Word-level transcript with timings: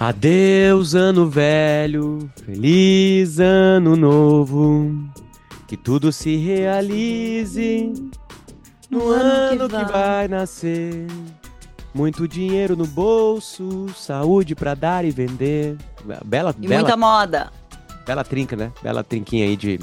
Adeus, 0.00 0.94
ano 0.94 1.28
velho, 1.28 2.30
feliz 2.46 3.38
ano 3.38 3.94
novo. 3.96 4.90
Que 5.68 5.76
tudo 5.76 6.10
se 6.10 6.36
realize 6.36 7.92
no, 8.90 9.10
ano, 9.10 9.68
que, 9.68 9.74
vai. 9.74 9.84
que 9.84 9.92
vai 9.92 10.28
nascer. 10.28 11.06
Muito 11.92 12.26
dinheiro 12.26 12.74
no 12.74 12.86
bolso, 12.86 13.88
saúde 13.94 14.54
pra 14.54 14.72
dar 14.74 15.04
e 15.04 15.10
vender. 15.10 15.76
Bela, 16.24 16.54
E 16.58 16.66
bela, 16.66 16.80
muita 16.80 16.96
moda. 16.96 17.52
bela 18.06 18.24
trinca, 18.24 18.56
né? 18.56 18.72
Bela 18.82 19.04
trinquinha 19.04 19.44
aí 19.44 19.54
de 19.54 19.78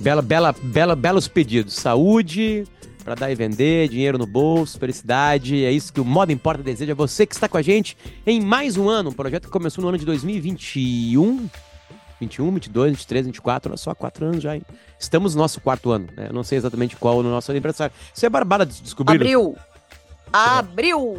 bela, 0.00 0.22
bela, 0.22 0.54
bela, 0.62 0.96
belos 0.96 1.28
pedidos. 1.28 1.74
Saúde 1.74 2.64
pra 3.02 3.14
dar 3.14 3.30
e 3.30 3.34
vender, 3.34 3.88
dinheiro 3.88 4.16
no 4.18 4.26
bolso, 4.26 4.78
felicidade. 4.78 5.64
É 5.64 5.70
isso 5.72 5.92
que 5.92 6.00
o 6.00 6.04
Moda 6.04 6.32
Importa 6.32 6.62
deseja. 6.62 6.94
Você 6.94 7.26
que 7.26 7.34
está 7.34 7.48
com 7.48 7.56
a 7.56 7.62
gente 7.62 7.96
em 8.26 8.40
mais 8.40 8.76
um 8.76 8.88
ano, 8.88 9.10
um 9.10 9.12
projeto 9.12 9.44
que 9.44 9.50
começou 9.50 9.82
no 9.82 9.88
ano 9.88 9.98
de 9.98 10.04
2021. 10.04 11.48
21, 12.20 12.52
22, 12.52 12.92
23, 12.92 13.26
24, 13.26 13.70
olha 13.72 13.76
só, 13.76 13.94
quatro 13.96 14.24
anos 14.26 14.40
já, 14.42 14.54
hein? 14.54 14.62
Estamos 14.98 15.34
no 15.34 15.42
nosso 15.42 15.60
quarto 15.60 15.90
ano, 15.90 16.06
né? 16.16 16.26
Eu 16.28 16.32
não 16.32 16.44
sei 16.44 16.56
exatamente 16.56 16.94
qual 16.94 17.20
no 17.20 17.28
nosso 17.30 17.50
aniversário. 17.50 17.92
Isso 18.14 18.24
é 18.24 18.28
barbada 18.30 18.64
de 18.64 18.80
descobrir. 18.80 19.16
Abril. 19.16 19.56
Abril 20.32 21.16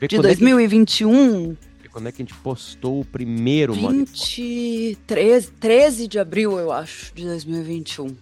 de 0.00 0.08
quando 0.08 0.26
é 0.26 0.34
que- 0.34 0.40
2021. 0.44 1.56
vê 1.82 1.88
quando 1.90 2.08
é 2.08 2.12
que 2.12 2.20
a 2.20 2.24
gente 2.26 2.34
postou 2.40 3.00
o 3.00 3.04
primeiro 3.06 3.74
Moda 3.74 3.94
Importa. 3.96 4.12
23, 4.12 5.50
13 5.58 6.06
de 6.06 6.18
abril, 6.18 6.58
eu 6.58 6.70
acho, 6.70 7.14
de 7.14 7.24
2021. 7.24 8.14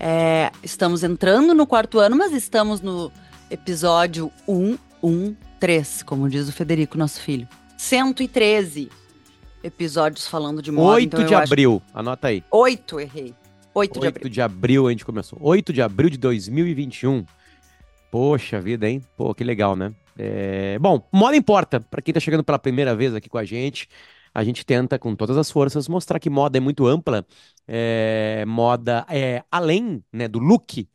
É, 0.00 0.50
estamos 0.62 1.02
entrando 1.02 1.54
no 1.54 1.66
quarto 1.66 1.98
ano, 1.98 2.16
mas 2.16 2.32
estamos 2.32 2.80
no 2.80 3.10
episódio 3.50 4.30
113, 4.46 6.04
como 6.04 6.28
diz 6.28 6.48
o 6.48 6.52
Federico, 6.52 6.96
nosso 6.96 7.20
filho. 7.20 7.48
113 7.76 8.90
episódios 9.62 10.26
falando 10.26 10.62
de 10.62 10.70
moda. 10.70 10.96
8 10.96 11.06
então 11.06 11.26
de 11.26 11.32
eu 11.32 11.38
acho- 11.38 11.52
abril, 11.52 11.82
anota 11.92 12.28
aí. 12.28 12.44
8, 12.50 13.00
errei. 13.00 13.34
8 13.74 13.92
de 13.92 14.06
8 14.06 14.16
abril. 14.16 14.28
de 14.30 14.40
abril 14.42 14.86
a 14.86 14.90
gente 14.90 15.04
começou. 15.04 15.38
8 15.42 15.72
de 15.72 15.82
abril 15.82 16.10
de 16.10 16.18
2021. 16.18 17.24
Poxa 18.10 18.60
vida, 18.60 18.88
hein? 18.88 19.02
Pô, 19.16 19.34
que 19.34 19.44
legal, 19.44 19.76
né? 19.76 19.92
É, 20.16 20.78
Bom, 20.80 21.06
moda 21.12 21.36
importa. 21.36 21.78
Pra 21.80 22.00
quem 22.02 22.12
tá 22.14 22.18
chegando 22.20 22.42
pela 22.42 22.58
primeira 22.58 22.94
vez 22.94 23.14
aqui 23.14 23.28
com 23.28 23.38
a 23.38 23.44
gente, 23.44 23.88
a 24.38 24.44
gente 24.44 24.64
tenta, 24.64 24.98
com 24.98 25.14
todas 25.16 25.36
as 25.36 25.50
forças, 25.50 25.88
mostrar 25.88 26.18
que 26.20 26.30
moda 26.30 26.58
é 26.58 26.60
muito 26.60 26.86
ampla. 26.86 27.26
É, 27.66 28.44
Moda 28.46 29.04
é 29.08 29.44
além, 29.50 30.02
né, 30.12 30.28
do 30.28 30.38
look, 30.38 30.88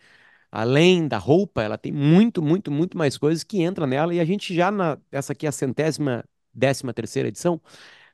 além 0.51 1.07
da 1.07 1.17
roupa, 1.17 1.63
ela 1.63 1.77
tem 1.77 1.91
muito, 1.91 2.41
muito, 2.41 2.71
muito 2.71 2.97
mais 2.97 3.17
coisas 3.17 3.43
que 3.43 3.61
entram 3.63 3.87
nela. 3.87 4.13
E 4.13 4.19
a 4.19 4.25
gente 4.25 4.53
já, 4.55 4.71
na, 4.71 4.97
essa 5.11 5.33
aqui 5.33 5.45
é 5.45 5.49
a 5.49 5.51
centésima, 5.51 6.23
décima 6.53 6.93
terceira 6.93 7.29
edição, 7.29 7.61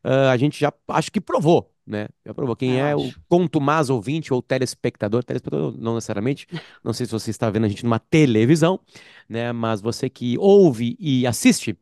ah, 0.04 0.32
a 0.32 0.38
gente 0.38 0.60
já 0.60 0.74
acho 0.90 1.12
que 1.12 1.22
provou, 1.22 1.74
né? 1.86 2.08
Já 2.26 2.34
provou. 2.34 2.56
Quem 2.56 2.78
Eu 2.78 2.80
é 2.80 2.96
o 2.96 3.12
acho. 3.12 3.20
contumaz 3.28 3.90
ouvinte 3.90 4.34
ou 4.34 4.42
telespectador, 4.42 5.24
telespectador 5.24 5.76
não 5.78 5.96
necessariamente, 5.96 6.48
não 6.84 6.94
sei 6.94 7.06
se 7.06 7.12
você 7.12 7.32
está 7.32 7.50
vendo 7.50 7.66
a 7.66 7.70
gente 7.70 7.84
numa 7.84 8.00
televisão, 8.00 8.80
né? 9.28 9.52
Mas 9.52 9.82
você 9.82 10.10
que 10.10 10.38
ouve 10.38 10.96
e 11.00 11.28
assiste, 11.28 11.78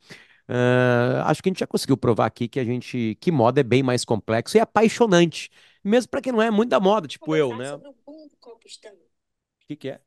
ah, 0.47 1.23
acho 1.29 1.41
que 1.43 1.49
a 1.49 1.51
gente 1.51 1.59
já 1.59 1.67
conseguiu 1.67 1.97
provar 1.97 2.25
aqui 2.27 2.47
que 2.47 2.59
a 2.59 2.63
gente, 2.63 3.15
que 3.21 3.31
moda 3.31 3.59
é 3.61 3.63
bem 3.63 3.83
mais 3.83 4.05
complexo 4.05 4.57
e 4.57 4.59
apaixonante, 4.59 5.49
mesmo 5.83 6.09
para 6.09 6.21
quem 6.21 6.31
não 6.31 6.41
é 6.41 6.49
muito 6.51 6.69
da 6.69 6.79
moda, 6.79 7.07
tipo 7.07 7.35
eu, 7.35 7.55
né? 7.55 7.75
O 7.75 7.81
que 9.67 9.75
que 9.75 9.89
é? 9.89 10.01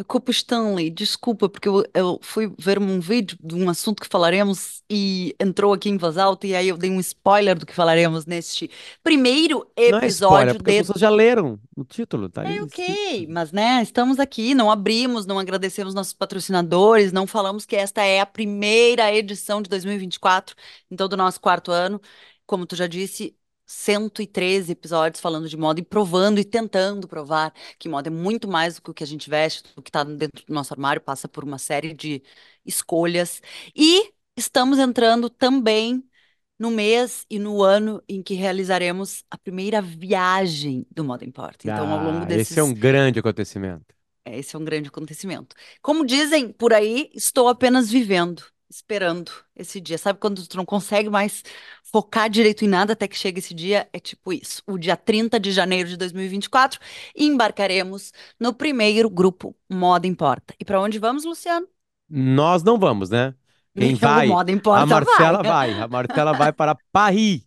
A 0.00 0.30
Stanley, 0.30 0.90
desculpa, 0.90 1.48
porque 1.48 1.68
eu, 1.68 1.84
eu 1.94 2.18
fui 2.22 2.52
ver 2.58 2.78
um 2.78 3.00
vídeo 3.00 3.36
de 3.42 3.54
um 3.54 3.68
assunto 3.68 4.00
que 4.02 4.08
falaremos 4.08 4.82
e 4.90 5.34
entrou 5.38 5.72
aqui 5.72 5.88
em 5.90 5.96
voz 5.98 6.16
alta, 6.16 6.46
e 6.46 6.54
aí 6.54 6.68
eu 6.68 6.78
dei 6.78 6.90
um 6.90 7.00
spoiler 7.00 7.58
do 7.58 7.66
que 7.66 7.74
falaremos 7.74 8.26
neste 8.26 8.70
primeiro 9.02 9.66
Não 9.86 9.98
é 9.98 10.06
spoiler, 10.06 10.54
episódio 10.54 10.56
porque 10.56 10.70
as 10.70 10.76
de. 10.76 10.78
pessoas 10.78 11.00
já 11.00 11.10
leram 11.10 11.60
o 11.76 11.84
título, 11.84 12.28
tá? 12.30 12.44
É 12.44 12.48
aí 12.48 12.60
ok, 12.60 12.84
escrito. 12.84 13.28
mas 13.28 13.52
né, 13.52 13.82
estamos 13.82 14.18
aqui, 14.18 14.54
não 14.54 14.70
abrimos, 14.70 15.26
não 15.26 15.38
agradecemos 15.38 15.94
nossos 15.94 16.14
patrocinadores, 16.14 17.12
não 17.12 17.26
falamos 17.26 17.66
que 17.66 17.76
esta 17.76 18.02
é 18.02 18.20
a 18.20 18.26
primeira 18.26 19.14
edição 19.14 19.60
de 19.60 19.68
2024, 19.68 20.56
então 20.90 21.08
do 21.08 21.16
nosso 21.16 21.40
quarto 21.40 21.70
ano. 21.72 22.00
Como 22.46 22.66
tu 22.66 22.74
já 22.74 22.86
disse, 22.88 23.36
113 23.70 24.72
episódios 24.72 25.20
falando 25.20 25.48
de 25.48 25.56
moda 25.56 25.80
e 25.80 25.84
provando 25.84 26.38
e 26.40 26.44
tentando 26.44 27.06
provar 27.06 27.52
que 27.78 27.88
moda 27.88 28.08
é 28.08 28.10
muito 28.10 28.48
mais 28.48 28.76
do 28.76 28.82
que 28.82 28.90
o 28.90 28.94
que 28.94 29.04
a 29.04 29.06
gente 29.06 29.30
veste, 29.30 29.62
do 29.74 29.82
que 29.82 29.88
está 29.90 30.02
dentro 30.04 30.44
do 30.46 30.52
nosso 30.52 30.74
armário, 30.74 31.00
passa 31.00 31.28
por 31.28 31.44
uma 31.44 31.58
série 31.58 31.94
de 31.94 32.22
escolhas. 32.64 33.40
E 33.74 34.12
estamos 34.36 34.78
entrando 34.78 35.30
também 35.30 36.02
no 36.58 36.70
mês 36.70 37.24
e 37.30 37.38
no 37.38 37.62
ano 37.62 38.02
em 38.08 38.22
que 38.22 38.34
realizaremos 38.34 39.24
a 39.30 39.38
primeira 39.38 39.80
viagem 39.80 40.86
do 40.90 41.04
Moda 41.04 41.24
Importa. 41.24 41.66
Então, 41.66 41.90
ao 41.92 42.04
longo 42.04 42.22
Ah, 42.22 42.24
desses. 42.26 42.50
esse 42.50 42.60
é 42.60 42.62
um 42.62 42.74
grande 42.74 43.18
acontecimento. 43.18 43.94
É, 44.24 44.38
Esse 44.38 44.54
é 44.56 44.58
um 44.58 44.64
grande 44.64 44.88
acontecimento. 44.88 45.56
Como 45.82 46.04
dizem 46.04 46.52
por 46.52 46.72
aí, 46.72 47.10
estou 47.14 47.48
apenas 47.48 47.90
vivendo, 47.90 48.44
esperando 48.70 49.32
esse 49.56 49.80
dia. 49.80 49.98
Sabe 49.98 50.18
quando 50.20 50.46
tu 50.46 50.56
não 50.56 50.64
consegue 50.64 51.10
mais 51.10 51.42
focar 51.82 52.30
direito 52.30 52.64
em 52.64 52.68
nada 52.68 52.92
até 52.94 53.08
que 53.08 53.16
chega 53.18 53.38
esse 53.40 53.52
dia? 53.54 53.88
É 53.92 53.98
tipo 54.00 54.32
isso. 54.32 54.62
O 54.66 54.78
dia 54.78 54.96
30 54.96 55.40
de 55.40 55.52
janeiro 55.52 55.88
de 55.88 55.96
2024, 55.96 56.80
embarcaremos 57.16 58.12
no 58.38 58.54
primeiro 58.54 59.10
grupo 59.10 59.54
Moda 59.68 60.06
Importa. 60.06 60.54
E 60.58 60.64
para 60.64 60.80
onde 60.80 60.98
vamos, 60.98 61.24
Luciano? 61.24 61.66
Nós 62.08 62.62
não 62.62 62.78
vamos, 62.78 63.10
né? 63.10 63.34
Quem 63.76 63.94
vai? 63.96 64.26
Moda 64.26 64.50
A 64.72 64.84
Importa 64.84 64.86
Marcela 64.86 65.42
vai. 65.42 65.44
vai. 65.44 65.78
A 65.78 65.88
Marcela 65.88 66.34
vai 66.34 66.52
para 66.52 66.76
Paris, 66.92 67.42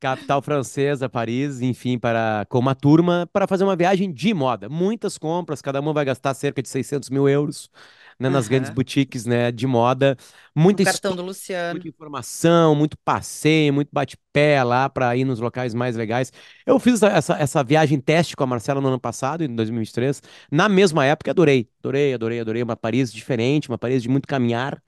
capital 0.00 0.42
francesa, 0.42 1.08
Paris, 1.08 1.60
enfim, 1.60 1.98
para 1.98 2.46
com 2.48 2.58
uma 2.58 2.74
turma 2.74 3.28
para 3.32 3.46
fazer 3.46 3.64
uma 3.64 3.76
viagem 3.76 4.12
de 4.12 4.34
moda. 4.34 4.68
Muitas 4.68 5.18
compras, 5.18 5.62
cada 5.62 5.80
uma 5.80 5.92
vai 5.92 6.04
gastar 6.04 6.34
cerca 6.34 6.62
de 6.62 6.68
600 6.68 7.10
mil 7.10 7.28
euros, 7.28 7.70
né, 8.18 8.28
nas 8.28 8.48
grandes 8.48 8.68
Aham. 8.68 8.74
boutiques, 8.74 9.26
né, 9.26 9.52
de 9.52 9.66
moda. 9.66 10.16
Muita 10.54 10.82
cartão 10.84 11.14
do 11.16 11.22
Luciano. 11.22 11.74
muita 11.74 11.88
informação, 11.88 12.74
muito 12.74 12.96
passeio, 13.04 13.72
muito 13.72 13.88
bate-pé 13.92 14.62
lá 14.64 14.88
para 14.88 15.16
ir 15.16 15.24
nos 15.24 15.38
locais 15.40 15.72
mais 15.74 15.94
legais. 15.96 16.32
Eu 16.66 16.78
fiz 16.80 16.94
essa, 17.02 17.08
essa, 17.16 17.34
essa 17.38 17.64
viagem 17.64 18.00
teste 18.00 18.34
com 18.36 18.42
a 18.42 18.46
Marcela 18.46 18.80
no 18.80 18.88
ano 18.88 19.00
passado, 19.00 19.44
em 19.44 19.54
2023. 19.54 20.20
Na 20.50 20.68
mesma 20.68 21.04
época, 21.04 21.30
adorei. 21.30 21.68
Adorei, 21.80 22.12
adorei, 22.14 22.40
adorei. 22.40 22.62
Uma 22.62 22.76
Paris 22.76 23.12
diferente, 23.12 23.68
uma 23.68 23.78
Paris 23.78 24.02
de 24.02 24.08
muito 24.08 24.26
caminhar 24.26 24.82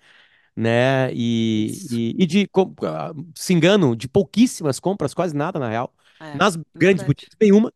né? 0.56 1.12
E, 1.14 1.86
e, 1.90 2.22
e 2.22 2.26
de, 2.26 2.48
ah, 2.86 3.12
se 3.34 3.52
engano, 3.52 3.96
de 3.96 4.08
pouquíssimas 4.08 4.80
compras, 4.80 5.14
quase 5.14 5.34
nada 5.34 5.58
na 5.58 5.68
real. 5.68 5.94
É, 6.20 6.24
Nas 6.32 6.56
é 6.74 6.78
grandes 6.78 7.02
verdade. 7.02 7.04
boutiques, 7.04 7.36
nenhuma, 7.40 7.72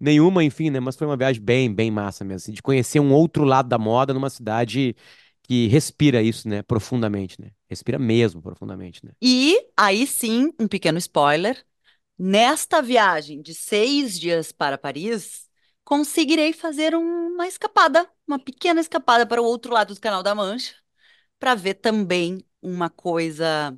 nenhuma, 0.00 0.44
enfim, 0.44 0.70
né? 0.70 0.80
Mas 0.80 0.96
foi 0.96 1.06
uma 1.06 1.16
viagem 1.16 1.42
bem, 1.42 1.72
bem 1.72 1.90
massa 1.90 2.24
mesmo, 2.24 2.36
assim, 2.36 2.52
de 2.52 2.62
conhecer 2.62 3.00
um 3.00 3.12
outro 3.12 3.44
lado 3.44 3.68
da 3.68 3.78
moda 3.78 4.14
numa 4.14 4.30
cidade 4.30 4.96
que 5.42 5.68
respira 5.68 6.22
isso, 6.22 6.48
né? 6.48 6.62
Profundamente, 6.62 7.40
né? 7.40 7.50
Respira 7.68 7.98
mesmo 7.98 8.42
profundamente, 8.42 9.04
né? 9.04 9.12
E 9.20 9.56
aí 9.76 10.06
sim, 10.06 10.52
um 10.58 10.66
pequeno 10.68 10.98
spoiler. 10.98 11.64
Nesta 12.18 12.82
viagem 12.82 13.42
de 13.42 13.54
seis 13.54 14.18
dias 14.18 14.52
para 14.52 14.78
Paris, 14.78 15.48
conseguirei 15.84 16.52
fazer 16.52 16.94
uma 16.94 17.46
escapada, 17.48 18.08
uma 18.26 18.38
pequena 18.38 18.80
escapada 18.80 19.26
para 19.26 19.42
o 19.42 19.44
outro 19.44 19.72
lado 19.72 19.94
do 19.94 20.00
Canal 20.00 20.22
da 20.22 20.34
Mancha, 20.34 20.74
para 21.42 21.56
ver 21.56 21.74
também 21.74 22.38
uma 22.62 22.88
coisa 22.88 23.76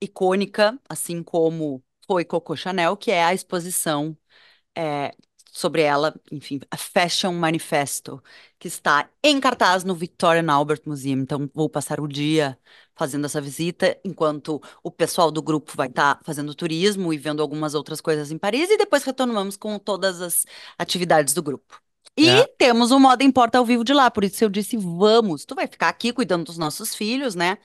icônica, 0.00 0.78
assim 0.88 1.22
como 1.22 1.82
foi 2.06 2.24
Coco 2.24 2.56
Chanel, 2.56 2.96
que 2.96 3.10
é 3.10 3.24
a 3.24 3.32
exposição 3.34 4.16
é, 4.76 5.12
sobre 5.52 5.82
ela, 5.82 6.14
enfim, 6.32 6.60
a 6.70 6.76
Fashion 6.76 7.32
Manifesto, 7.34 8.22
que 8.58 8.68
está 8.68 9.10
em 9.22 9.40
cartaz 9.40 9.84
no 9.84 9.94
Victorian 9.94 10.52
Albert 10.52 10.82
Museum. 10.86 11.20
Então, 11.20 11.50
vou 11.54 11.70
passar 11.70 12.00
o 12.00 12.08
dia 12.08 12.58
fazendo 12.96 13.26
essa 13.26 13.40
visita, 13.40 13.98
enquanto 14.04 14.60
o 14.82 14.90
pessoal 14.90 15.30
do 15.30 15.42
grupo 15.42 15.72
vai 15.76 15.88
estar 15.88 16.20
fazendo 16.24 16.54
turismo 16.54 17.12
e 17.12 17.18
vendo 17.18 17.42
algumas 17.42 17.74
outras 17.74 18.00
coisas 18.00 18.30
em 18.32 18.38
Paris, 18.38 18.70
e 18.70 18.78
depois 18.78 19.04
retornamos 19.04 19.56
com 19.56 19.78
todas 19.78 20.20
as 20.20 20.46
atividades 20.78 21.34
do 21.34 21.42
grupo. 21.42 21.82
E 22.16 22.44
É. 22.44 22.52
temos 22.58 22.90
o 22.90 22.98
Moda 23.00 23.24
Importa 23.24 23.58
ao 23.58 23.64
vivo 23.64 23.84
de 23.84 23.94
lá, 23.94 24.10
por 24.10 24.22
isso 24.24 24.44
eu 24.44 24.50
disse, 24.50 24.76
vamos, 24.76 25.44
tu 25.46 25.54
vai 25.54 25.66
ficar 25.66 25.88
aqui 25.88 26.12
cuidando 26.12 26.44
dos 26.44 26.58
nossos 26.58 26.94
filhos, 26.94 27.34
né? 27.34 27.58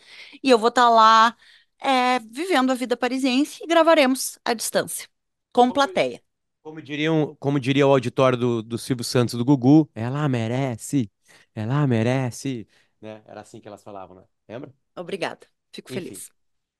E 0.44 0.50
eu 0.50 0.58
vou 0.58 0.70
estar 0.70 0.90
lá 0.90 1.36
é, 1.80 2.20
vivendo 2.20 2.72
a 2.72 2.76
vida 2.76 2.96
parisiense 2.98 3.62
e 3.64 3.68
gravaremos 3.68 4.40
à 4.46 4.54
distância, 4.54 5.08
com 5.52 5.70
Como, 5.70 5.72
plateia. 5.72 6.22
como 6.64 6.82
diriam, 6.82 7.36
como 7.40 7.60
diria 7.60 7.88
o 7.88 7.92
auditório 7.92 8.38
do, 8.38 8.64
do 8.64 8.78
Silvio 8.78 9.04
Santos 9.06 9.36
do 9.36 9.46
Gugu, 9.46 9.90
ela 9.96 10.28
merece, 10.30 11.12
ela 11.56 11.88
merece, 11.88 12.68
né? 13.02 13.24
Era 13.28 13.42
assim 13.42 13.62
que 13.62 13.68
elas 13.68 13.84
falavam, 13.84 14.18
né? 14.18 14.26
Lembra? 14.50 14.74
Obrigada, 14.96 15.48
fico 15.72 15.90
Enfim. 15.90 15.90
feliz. 15.90 16.30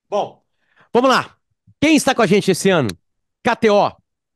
Bom, 0.10 0.44
vamos 0.94 1.10
lá. 1.12 1.38
Quem 1.82 1.96
está 1.98 2.16
com 2.16 2.22
a 2.22 2.28
gente 2.28 2.52
esse 2.52 2.70
ano? 2.70 2.90
KTO, 3.44 3.92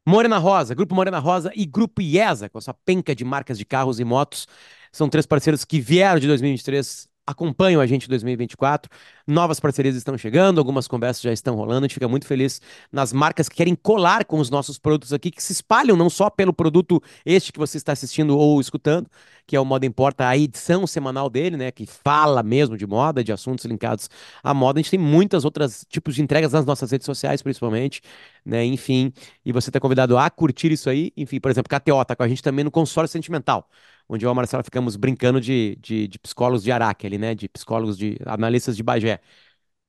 Morena 0.05 0.37
Rosa, 0.37 0.73
Grupo 0.73 0.95
Morena 0.95 1.19
Rosa 1.19 1.51
e 1.55 1.65
Grupo 1.65 2.01
IESA, 2.01 2.49
com 2.49 2.57
a 2.57 2.61
sua 2.61 2.73
penca 2.73 3.15
de 3.15 3.23
marcas 3.23 3.57
de 3.57 3.65
carros 3.65 3.99
e 3.99 4.03
motos. 4.03 4.47
São 4.91 5.07
três 5.07 5.25
parceiros 5.25 5.63
que 5.63 5.79
vieram 5.79 6.19
de 6.19 6.27
2023 6.27 7.07
acompanham 7.25 7.81
a 7.81 7.85
gente 7.85 8.05
em 8.05 8.09
2024. 8.09 8.89
Novas 9.27 9.59
parcerias 9.59 9.95
estão 9.95 10.17
chegando, 10.17 10.59
algumas 10.59 10.87
conversas 10.87 11.21
já 11.21 11.31
estão 11.31 11.55
rolando. 11.55 11.85
A 11.85 11.87
gente 11.87 11.93
fica 11.93 12.07
muito 12.07 12.25
feliz 12.25 12.61
nas 12.91 13.13
marcas 13.13 13.47
que 13.47 13.55
querem 13.55 13.75
colar 13.75 14.25
com 14.25 14.39
os 14.39 14.49
nossos 14.49 14.77
produtos 14.77 15.13
aqui, 15.13 15.31
que 15.31 15.41
se 15.41 15.53
espalham 15.53 15.95
não 15.95 16.09
só 16.09 16.29
pelo 16.29 16.53
produto 16.53 17.01
este 17.25 17.51
que 17.51 17.59
você 17.59 17.77
está 17.77 17.91
assistindo 17.93 18.37
ou 18.37 18.59
escutando, 18.59 19.09
que 19.45 19.55
é 19.55 19.59
o 19.59 19.65
Moda 19.65 19.85
Importa, 19.85 20.27
a 20.27 20.37
edição 20.37 20.85
semanal 20.87 21.29
dele, 21.29 21.57
né, 21.57 21.71
que 21.71 21.85
fala 21.85 22.43
mesmo 22.43 22.77
de 22.77 22.87
moda, 22.87 23.23
de 23.23 23.31
assuntos 23.31 23.65
linkados 23.65 24.09
à 24.43 24.53
moda. 24.53 24.79
A 24.79 24.81
gente 24.81 24.91
tem 24.91 24.99
muitas 24.99 25.45
outras 25.45 25.85
tipos 25.89 26.15
de 26.15 26.21
entregas 26.21 26.53
nas 26.53 26.65
nossas 26.65 26.91
redes 26.91 27.05
sociais, 27.05 27.41
principalmente, 27.41 28.01
né, 28.45 28.63
enfim. 28.65 29.11
E 29.45 29.51
você 29.51 29.69
está 29.69 29.79
convidado 29.79 30.17
a 30.17 30.29
curtir 30.29 30.71
isso 30.71 30.89
aí. 30.89 31.11
Enfim, 31.15 31.39
por 31.39 31.51
exemplo, 31.51 31.69
KTO 31.69 32.03
tá 32.05 32.15
com 32.15 32.23
a 32.23 32.27
gente 32.27 32.41
também 32.41 32.63
no 32.63 32.71
consórcio 32.71 33.11
sentimental 33.13 33.67
onde 34.11 34.25
eu 34.25 34.29
e 34.29 34.31
a 34.31 34.35
Marcela 34.35 34.63
ficamos 34.63 34.97
brincando 34.97 35.39
de, 35.39 35.77
de, 35.81 36.07
de 36.07 36.19
psicólogos 36.19 36.63
de 36.63 36.71
Araque 36.71 37.07
ali, 37.07 37.17
né? 37.17 37.33
De 37.33 37.47
psicólogos, 37.47 37.97
de 37.97 38.17
analistas 38.25 38.75
de 38.75 38.83
Bagé. 38.83 39.21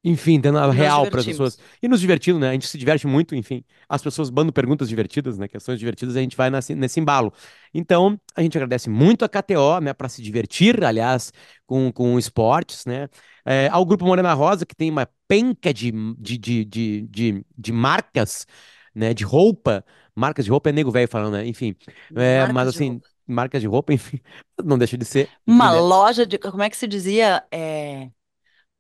Enfim, 0.05 0.41
dando 0.41 0.59
a 0.59 0.71
real 0.73 1.07
para 1.09 1.21
as 1.21 1.27
pessoas. 1.27 1.59
E 1.81 1.89
nos 1.89 2.01
divertindo, 2.01 2.39
né? 2.39 2.51
A 2.51 2.53
gente 2.53 2.67
se 2.67 2.77
diverte 2.79 3.07
muito, 3.07 3.35
enfim. 3.37 3.65
As 3.89 4.03
pessoas 4.03 4.31
mandam 4.31 4.53
perguntas 4.53 4.89
divertidas, 4.89 5.39
né? 5.39 5.47
Questões 5.49 5.79
divertidas, 5.79 6.17
a 6.17 6.21
gente 6.21 6.37
vai 6.37 6.51
nesse, 6.51 6.75
nesse 6.75 7.01
embalo. 7.01 7.33
Então, 7.75 8.21
a 8.35 8.43
gente 8.43 8.57
agradece 8.57 8.89
muito 8.91 9.25
a 9.25 9.29
KTO, 9.29 9.81
né? 9.81 9.93
Para 9.93 10.09
se 10.09 10.23
divertir, 10.23 10.85
aliás, 10.85 11.33
com, 11.67 11.93
com 11.93 12.19
esportes, 12.19 12.85
né? 12.85 13.09
É, 13.45 13.69
ao 13.69 13.85
Grupo 13.85 14.05
Morena 14.05 14.33
Rosa, 14.35 14.67
que 14.67 14.75
tem 14.75 14.91
uma 14.91 15.09
penca 15.29 15.73
de, 15.73 15.93
de, 16.19 16.39
de, 16.39 16.65
de, 16.65 17.03
de, 17.09 17.47
de 17.57 17.73
marcas, 17.73 18.47
né? 18.95 19.15
De 19.15 19.25
roupa. 19.25 19.85
Marcas 20.15 20.45
de 20.45 20.51
roupa 20.51 20.71
é 20.71 20.73
nego 20.73 20.91
velho 20.91 21.09
falando, 21.09 21.35
né? 21.35 21.47
Enfim. 21.47 21.77
É, 22.15 22.47
mas 22.49 22.69
assim, 22.69 22.95
roupa. 22.95 23.12
Marcas 23.27 23.61
de 23.63 23.69
roupa, 23.69 23.93
enfim, 23.95 24.21
não 24.65 24.79
deixa 24.79 24.99
de 24.99 25.05
ser, 25.05 25.33
Uma 25.47 25.71
né? 25.71 25.81
loja 25.81 26.27
de. 26.27 26.39
Como 26.39 26.63
é 26.63 26.71
que 26.71 26.77
se 26.77 26.87
dizia? 26.87 27.45
É... 27.51 28.11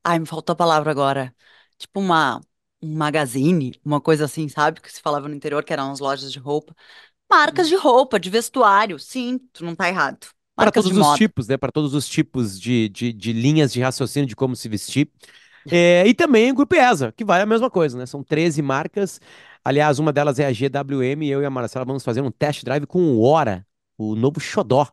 Ai, 0.05 0.19
me 0.19 0.27
faltou 0.27 0.55
a 0.55 0.57
palavra 0.57 0.91
agora. 0.91 1.35
Tipo 1.79 2.01
uma, 2.01 2.41
um 2.83 2.97
magazine, 2.97 3.81
uma 3.85 4.01
coisa 4.01 4.27
assim, 4.27 4.49
sabe? 4.49 4.81
Que 4.81 4.93
se 4.93 5.03
falava 5.03 5.29
no 5.29 5.35
interior, 5.35 5.65
que 5.65 5.73
eram 5.73 5.93
as 5.93 6.01
lojas 6.01 6.33
de 6.33 6.39
roupa. 6.39 6.75
Marcas 7.31 7.69
de 7.69 7.77
roupa, 7.77 8.21
de 8.21 8.31
vestuário. 8.31 8.99
Sim, 8.99 9.39
tu 9.53 9.65
não 9.65 9.77
tá 9.77 9.89
errado. 9.89 10.29
Para 10.59 10.71
Marcas 10.71 10.87
de 10.87 10.93
todos 10.93 10.97
os 10.97 11.07
moda. 11.07 11.19
tipos, 11.19 11.49
né? 11.49 11.57
Para 11.57 11.73
todos 11.73 11.95
os 11.95 12.07
tipos 12.09 12.61
de, 12.61 12.89
de, 12.89 13.13
de 13.13 13.33
linhas 13.33 13.73
de 13.73 13.81
raciocínio 13.81 14.29
de 14.29 14.37
como 14.37 14.55
se 14.55 14.69
vestir. 14.69 15.11
É, 15.71 16.07
e 16.07 16.15
também 16.15 16.51
o 16.53 16.55
Grupo 16.55 16.75
ESA, 16.75 17.13
que 17.13 17.25
vai 17.25 17.41
a 17.41 17.47
mesma 17.47 17.71
coisa, 17.71 17.97
né? 17.99 18.07
São 18.07 18.23
13 18.23 18.63
marcas. 18.63 19.21
Aliás, 19.65 19.99
uma 19.99 20.13
delas 20.13 20.39
é 20.39 20.47
a 20.47 20.53
GWM, 20.53 21.27
e 21.27 21.31
eu 21.31 21.43
e 21.43 21.47
a 21.47 21.51
Marcela 21.51 21.85
vamos 21.85 22.05
fazer 22.05 22.21
um 22.21 22.31
test 22.31 22.65
drive 22.65 22.87
com 22.87 23.01
o 23.17 23.23
Ora, 23.23 23.67
o 23.97 24.15
novo 24.15 24.41
xodó 24.41 24.89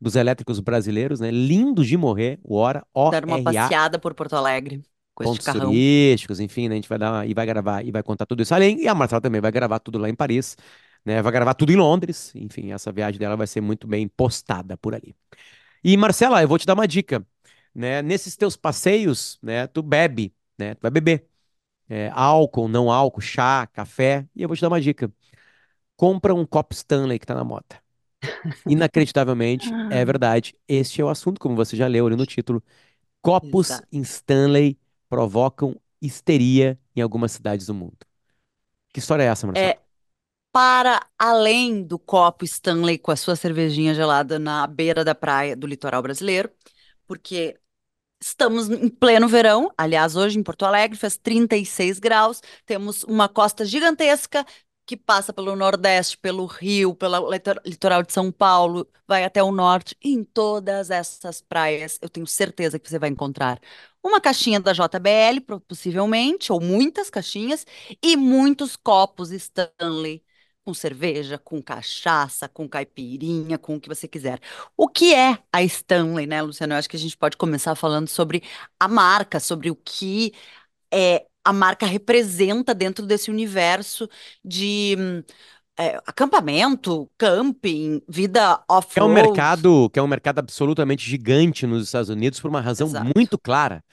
dos 0.00 0.16
elétricos 0.16 0.60
brasileiros, 0.60 1.20
né? 1.20 1.30
Lindo 1.30 1.84
de 1.84 1.96
morrer, 1.96 2.38
o 2.42 2.56
Ora, 2.56 2.84
Dar 3.10 3.24
uma 3.24 3.42
passeada 3.42 3.98
por 3.98 4.14
Porto 4.14 4.34
Alegre 4.34 4.82
com 5.14 5.24
pontos 5.24 5.46
turísticos, 5.46 6.40
enfim, 6.40 6.68
né? 6.68 6.74
A 6.74 6.76
gente 6.76 6.88
vai 6.88 6.98
dar 6.98 7.28
e 7.28 7.32
vai 7.32 7.46
gravar 7.46 7.84
e 7.84 7.90
vai 7.90 8.02
contar 8.02 8.26
tudo 8.26 8.42
isso 8.42 8.54
além. 8.54 8.80
E 8.80 8.88
a 8.88 8.94
Marcela 8.94 9.20
também 9.20 9.40
vai 9.40 9.52
gravar 9.52 9.78
tudo 9.78 9.98
lá 9.98 10.08
em 10.08 10.14
Paris, 10.14 10.56
né? 11.04 11.22
Vai 11.22 11.32
gravar 11.32 11.54
tudo 11.54 11.72
em 11.72 11.76
Londres. 11.76 12.32
Enfim, 12.34 12.72
essa 12.72 12.92
viagem 12.92 13.18
dela 13.18 13.36
vai 13.36 13.46
ser 13.46 13.60
muito 13.60 13.86
bem 13.86 14.08
postada 14.08 14.76
por 14.76 14.94
ali. 14.94 15.14
E 15.82 15.96
Marcela, 15.96 16.42
eu 16.42 16.48
vou 16.48 16.58
te 16.58 16.66
dar 16.66 16.74
uma 16.74 16.88
dica, 16.88 17.24
né? 17.74 18.02
Nesses 18.02 18.36
teus 18.36 18.56
passeios, 18.56 19.38
né? 19.42 19.66
Tu 19.68 19.82
bebe, 19.82 20.34
né? 20.58 20.74
Tu 20.74 20.80
vai 20.82 20.90
beber 20.90 21.26
é, 21.88 22.10
álcool, 22.14 22.68
não 22.68 22.90
álcool, 22.90 23.20
chá, 23.20 23.66
café. 23.68 24.26
E 24.34 24.42
eu 24.42 24.48
vou 24.48 24.56
te 24.56 24.62
dar 24.62 24.68
uma 24.68 24.80
dica: 24.80 25.12
compra 25.96 26.34
um 26.34 26.46
copo 26.46 26.74
Stanley 26.74 27.18
que 27.18 27.26
tá 27.26 27.34
na 27.34 27.44
moda. 27.44 27.83
Inacreditavelmente, 28.66 29.76
é 29.88 30.04
Ah, 30.04 30.04
verdade. 30.04 30.54
Este 30.68 31.00
é 31.00 31.04
o 31.04 31.08
assunto, 31.08 31.40
como 31.40 31.56
você 31.56 31.76
já 31.76 31.86
leu 31.86 32.06
ali 32.06 32.16
no 32.16 32.26
título. 32.26 32.62
Copos 33.22 33.80
Exato. 33.80 33.88
em 33.92 34.02
Stanley 34.02 34.78
provocam 35.08 35.80
histeria 36.02 36.78
em 36.96 37.02
algumas 37.02 37.32
cidades 37.32 37.66
do 37.66 37.74
mundo. 37.74 37.98
Que 38.92 39.00
história 39.00 39.24
é 39.24 39.26
essa, 39.26 39.46
Marcelo? 39.46 39.72
É, 39.72 39.80
para 40.52 41.06
além 41.18 41.84
do 41.84 41.98
copo 41.98 42.44
Stanley 42.44 42.98
com 42.98 43.10
a 43.12 43.16
sua 43.16 43.36
cervejinha 43.36 43.94
gelada 43.94 44.38
na 44.38 44.66
beira 44.66 45.04
da 45.04 45.14
praia 45.14 45.56
do 45.56 45.66
litoral 45.66 46.02
brasileiro, 46.02 46.50
porque 47.06 47.58
Estamos 48.22 48.70
em 48.70 48.88
pleno 48.88 49.28
verão, 49.28 49.70
aliás, 49.78 50.16
hoje 50.16 50.38
em 50.38 50.42
Porto 50.42 50.64
Alegre 50.66 50.98
fez 50.98 51.16
36 51.18 51.98
graus, 52.00 52.40
temos 52.66 53.04
uma 53.04 53.28
costa 53.28 53.64
gigantesca 53.64 54.46
que 54.86 54.96
passa 54.96 55.32
pelo 55.32 55.56
Nordeste, 55.56 56.18
pelo 56.18 56.46
Rio, 56.46 56.94
pelo 56.94 57.30
litor- 57.30 57.60
litoral 57.64 58.02
de 58.02 58.12
São 58.12 58.30
Paulo, 58.32 58.86
vai 59.06 59.24
até 59.24 59.42
o 59.42 59.52
norte. 59.52 59.96
Em 60.02 60.22
todas 60.24 60.90
essas 60.90 61.40
praias, 61.40 61.98
eu 62.02 62.08
tenho 62.08 62.26
certeza 62.26 62.78
que 62.78 62.88
você 62.88 62.98
vai 62.98 63.08
encontrar 63.10 63.60
uma 64.02 64.20
caixinha 64.20 64.60
da 64.60 64.72
JBL, 64.72 65.40
possivelmente, 65.40 66.52
ou 66.52 66.60
muitas 66.60 67.08
caixinhas, 67.10 67.66
e 68.02 68.16
muitos 68.16 68.76
copos 68.76 69.30
Stanley. 69.32 70.22
Com 70.64 70.72
cerveja, 70.72 71.36
com 71.38 71.60
cachaça, 71.62 72.48
com 72.48 72.66
caipirinha, 72.66 73.58
com 73.58 73.76
o 73.76 73.80
que 73.80 73.86
você 73.88 74.08
quiser. 74.08 74.40
O 74.74 74.88
que 74.88 75.12
é 75.14 75.38
a 75.52 75.62
Stanley, 75.62 76.26
né, 76.26 76.40
Luciano? 76.40 76.72
Eu 76.72 76.78
acho 76.78 76.88
que 76.88 76.96
a 76.96 76.98
gente 76.98 77.16
pode 77.18 77.36
começar 77.36 77.74
falando 77.74 78.08
sobre 78.08 78.42
a 78.80 78.88
marca, 78.88 79.38
sobre 79.40 79.70
o 79.70 79.76
que 79.76 80.32
é, 80.92 81.26
a 81.44 81.52
marca 81.52 81.86
representa 81.86 82.74
dentro 82.74 83.06
desse 83.06 83.30
universo 83.30 84.08
de 84.44 84.96
é, 85.78 85.96
acampamento, 86.06 87.10
camping, 87.18 88.00
vida 88.08 88.58
Que 88.92 89.00
é 89.00 89.02
um 89.02 89.06
off-road. 89.08 89.14
mercado, 89.14 89.90
que 89.90 89.98
é 89.98 90.02
um 90.02 90.06
mercado 90.06 90.38
absolutamente 90.38 91.04
gigante 91.08 91.66
nos 91.66 91.84
Estados 91.84 92.08
Unidos 92.08 92.40
por 92.40 92.48
uma 92.48 92.60
razão 92.60 92.86
Exato, 92.88 93.12
muito 93.16 93.38
clara. 93.38 93.84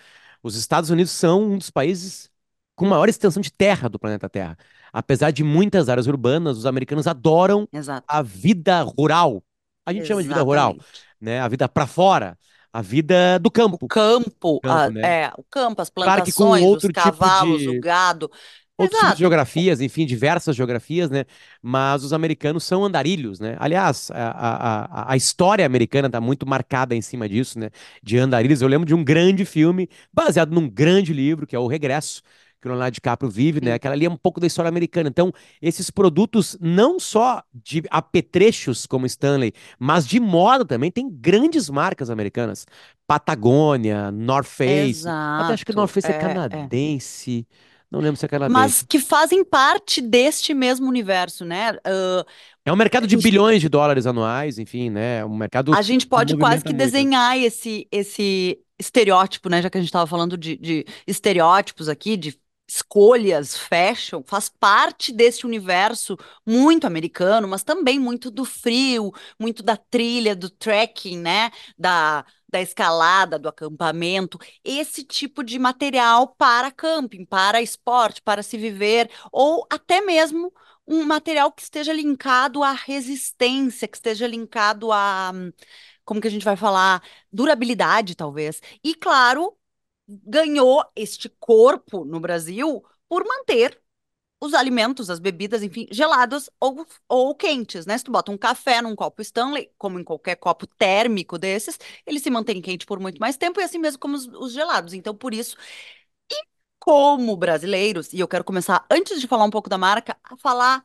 Os 0.44 0.56
Estados 0.56 0.90
Unidos 0.90 1.12
são 1.12 1.44
um 1.44 1.58
dos 1.58 1.70
países 1.70 2.30
com 2.76 2.86
maior 2.86 3.10
extensão 3.10 3.42
de 3.42 3.52
terra 3.52 3.88
do 3.90 4.00
planeta 4.00 4.30
Terra. 4.30 4.58
Apesar 4.94 5.32
de 5.32 5.44
muitas 5.44 5.88
áreas 5.90 6.08
urbanas, 6.08 6.58
os 6.58 6.66
americanos 6.66 7.08
adoram 7.08 7.68
exato, 7.72 8.06
a 8.08 8.22
vida 8.22 8.82
rural. 8.82 9.44
A 9.86 9.94
gente 9.94 10.08
chama 10.08 10.22
de 10.22 10.28
vida 10.28 10.42
rural, 10.42 10.72
exatamente. 10.72 11.06
né? 11.20 11.40
A 11.42 11.48
vida 11.48 11.68
para 11.70 11.88
fora, 11.88 12.38
a 12.74 12.82
vida 12.82 13.40
do 13.40 13.52
O 13.74 13.80
campo, 13.80 13.82
campo, 13.88 14.62
campo, 14.62 14.90
a- 14.90 14.92
né? 14.92 15.16
é, 15.16 15.30
o 15.38 15.44
campo, 15.44 15.82
as 15.82 15.90
Claro 16.02 16.22
plantações, 16.22 16.74
os 16.74 16.88
outro 16.88 16.94
tipo 16.94 17.30
cavalos, 17.30 17.66
o 17.68 17.74
de 17.74 17.86
gado. 17.88 18.30
outros 18.78 19.00
tipos 19.00 19.16
de 19.16 19.20
Exato, 19.20 19.22
geografias, 19.22 19.82
enfim, 19.82 20.06
diversas 20.06 20.56
geografias, 20.56 21.10
né? 21.10 21.26
Mas 21.62 22.04
os 22.04 22.14
americanos 22.14 22.64
são 22.64 22.84
andarilhos, 22.84 23.40
né? 23.40 23.56
Aliás, 23.60 24.10
a, 24.12 24.32
a, 24.32 24.86
a, 25.12 25.14
a 25.14 25.18
história 25.18 25.66
americana 25.66 26.08
está 26.08 26.20
muito 26.22 26.48
marcada 26.48 26.96
em 26.96 27.02
cima 27.02 27.30
disso, 27.30 27.60
né? 27.60 27.70
De 28.04 28.18
andarilhos. 28.18 28.62
Eu 28.62 28.68
lembro 28.68 28.88
de 28.88 28.96
um 28.96 29.04
grande 29.04 29.46
filme 29.46 29.90
baseado 30.12 30.52
num 30.52 30.70
grande 30.70 31.14
livro, 31.14 31.46
que 31.48 31.56
é 31.56 31.60
O 31.60 31.68
Regresso, 31.68 32.24
que 32.62 32.68
o 32.68 32.72
Leonardo 32.72 32.94
DiCaprio 32.94 33.30
vive, 33.30 33.62
né? 33.64 33.74
Aquela 33.74 33.96
ali 33.96 34.06
é 34.06 34.10
um 34.10 34.16
pouco 34.18 34.40
da 34.40 34.48
história 34.48 34.70
americana. 34.70 35.10
Então, 35.10 35.32
esses 35.62 35.90
produtos, 35.90 36.58
não 36.62 37.00
só 37.00 37.44
de 37.54 37.84
apetrechos 37.90 38.86
como 38.86 39.06
Stanley, 39.06 39.54
mas 39.80 40.06
de 40.08 40.20
moda 40.20 40.66
também, 40.66 40.92
tem 40.92 41.10
grandes 41.10 41.70
marcas 41.70 42.10
americanas. 42.10 42.66
Patagônia, 43.08 44.12
North 44.12 44.46
Face, 44.48 45.16
até 45.36 45.54
acho 45.54 45.66
que 45.66 45.72
o 45.72 45.76
North 45.76 45.90
exato, 45.90 45.94
Face 45.94 46.12
é 46.12 46.14
é, 46.14 46.18
é. 46.18 46.20
canadense. 46.20 47.48
Não 47.90 48.00
lembro 48.00 48.18
se 48.18 48.26
é 48.26 48.30
Mas 48.48 48.84
canadense. 48.84 48.86
que 48.88 49.00
fazem 49.00 49.44
parte 49.44 50.02
deste 50.02 50.54
mesmo 50.54 50.88
universo, 50.88 51.46
né? 51.46 51.72
Ah, 51.86 52.26
É 52.66 52.72
um 52.72 52.76
mercado 52.76 53.08
de 53.08 53.16
gente 53.16 53.24
bilhões 53.24 53.62
de 53.62 53.70
dólares 53.70 54.06
anuais, 54.06 54.58
enfim, 54.60 54.90
né? 54.90 55.20
É 55.20 55.26
um 55.26 55.36
mercado 55.36 55.74
A 55.74 55.82
gente 55.82 56.08
pode 56.08 56.38
quase 56.38 56.64
que 56.64 56.74
muito. 56.74 56.84
desenhar 56.84 57.38
esse, 57.38 57.88
esse 57.92 58.60
estereótipo, 58.80 59.50
né? 59.50 59.62
Já 59.62 59.70
que 59.70 59.78
a 59.78 59.82
gente 59.82 59.90
estava 59.90 60.08
falando 60.08 60.38
de, 60.38 60.58
de 60.58 60.86
estereótipos 61.08 61.90
aqui, 61.90 62.18
de 62.18 62.40
escolhas, 62.76 63.58
fashion, 63.58 64.22
faz 64.26 64.48
parte 64.50 65.12
desse 65.12 65.46
universo 65.46 66.18
muito 66.46 66.88
americano, 66.88 67.48
mas 67.48 67.64
também 67.64 68.00
muito 68.00 68.32
do 68.32 68.46
frio, 68.46 69.12
muito 69.40 69.62
da 69.62 69.76
trilha, 69.78 70.36
do 70.36 70.50
trekking, 70.50 71.18
né? 71.18 71.52
Da, 71.78 72.26
da 72.50 72.62
escalada, 72.62 73.38
do 73.38 73.50
acampamento. 73.50 74.38
Esse 74.64 75.04
tipo 75.04 75.44
de 75.44 75.60
material 75.60 76.30
para 76.38 76.72
camping, 76.72 77.26
para 77.26 77.62
esporte, 77.62 78.22
para 78.22 78.44
se 78.44 78.58
viver, 78.58 79.10
ou 79.32 79.66
até 79.70 80.02
mesmo 80.02 80.54
um 80.88 81.04
material 81.06 81.52
que 81.52 81.62
esteja 81.62 81.94
linkado 81.94 82.64
à 82.64 82.72
resistência, 82.72 83.88
que 83.88 83.98
esteja 83.98 84.28
linkado 84.28 84.92
a, 84.92 85.32
como 86.06 86.22
que 86.22 86.28
a 86.28 86.32
gente 86.32 86.46
vai 86.46 86.56
falar, 86.56 87.02
durabilidade, 87.32 88.16
talvez. 88.16 88.62
E, 88.84 88.96
claro, 88.96 89.56
ganhou 90.24 90.84
este 90.96 91.30
corpo 91.40 92.06
no 92.06 92.20
Brasil 92.20 92.84
por 93.08 93.26
manter 93.26 93.82
os 94.42 94.54
alimentos, 94.56 95.10
as 95.10 95.20
bebidas, 95.20 95.64
enfim, 95.64 95.88
geladas 95.92 96.50
ou, 96.60 96.86
ou 97.08 97.36
quentes, 97.36 97.86
né? 97.86 97.98
Se 97.98 98.04
tu 98.04 98.12
bota 98.12 98.32
um 98.32 98.38
café 98.38 98.82
num 98.82 98.96
copo 98.96 99.22
Stanley, 99.22 99.72
como 99.78 100.00
em 100.00 100.04
qualquer 100.04 100.36
copo 100.36 100.68
térmico 100.68 101.38
desses, 101.38 101.78
ele 102.06 102.20
se 102.20 102.30
mantém 102.32 102.62
quente 102.62 102.86
por 102.86 103.00
muito 103.00 103.20
mais 103.20 103.38
tempo 103.38 103.60
e 103.62 103.64
assim 103.64 103.78
mesmo 103.80 104.00
como 104.00 104.16
os, 104.16 104.28
os 104.28 104.54
gelados. 104.54 104.94
Então, 104.94 105.16
por 105.16 105.34
isso, 105.34 105.56
como 106.80 107.36
brasileiros, 107.38 108.12
e 108.14 108.20
eu 108.20 108.28
quero 108.28 108.44
começar, 108.44 108.86
antes 108.90 109.22
de 109.22 109.28
falar 109.28 109.44
um 109.46 109.50
pouco 109.52 109.70
da 109.70 109.78
marca, 109.78 110.18
a 110.24 110.36
falar 110.38 110.84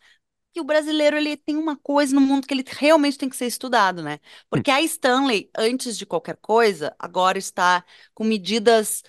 que 0.52 0.60
o 0.60 0.64
brasileiro 0.64 1.16
ele 1.16 1.36
tem 1.36 1.56
uma 1.56 1.76
coisa 1.76 2.14
no 2.14 2.20
mundo 2.20 2.46
que 2.46 2.54
ele 2.54 2.64
realmente 2.66 3.18
tem 3.18 3.28
que 3.28 3.36
ser 3.36 3.46
estudado, 3.46 4.02
né? 4.02 4.20
Porque 4.50 4.70
a 4.70 4.82
Stanley, 4.82 5.50
antes 5.56 5.96
de 5.98 6.06
qualquer 6.06 6.36
coisa, 6.38 6.94
agora 6.98 7.38
está 7.38 7.84
com 8.14 8.24
medidas 8.24 9.02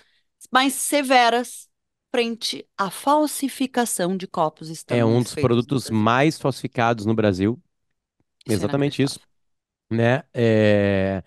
mais 0.50 0.74
severas 0.74 1.68
frente 2.10 2.66
à 2.76 2.90
falsificação 2.90 4.16
de 4.16 4.26
copos 4.26 4.68
Stanley. 4.70 5.00
É 5.00 5.04
um 5.04 5.22
dos 5.22 5.34
produtos 5.34 5.90
mais 5.90 6.38
falsificados 6.38 7.04
no 7.04 7.14
Brasil. 7.14 7.60
É 8.48 8.52
Exatamente 8.52 9.02
isso, 9.02 9.20
né? 9.90 10.22
É... 10.32 11.22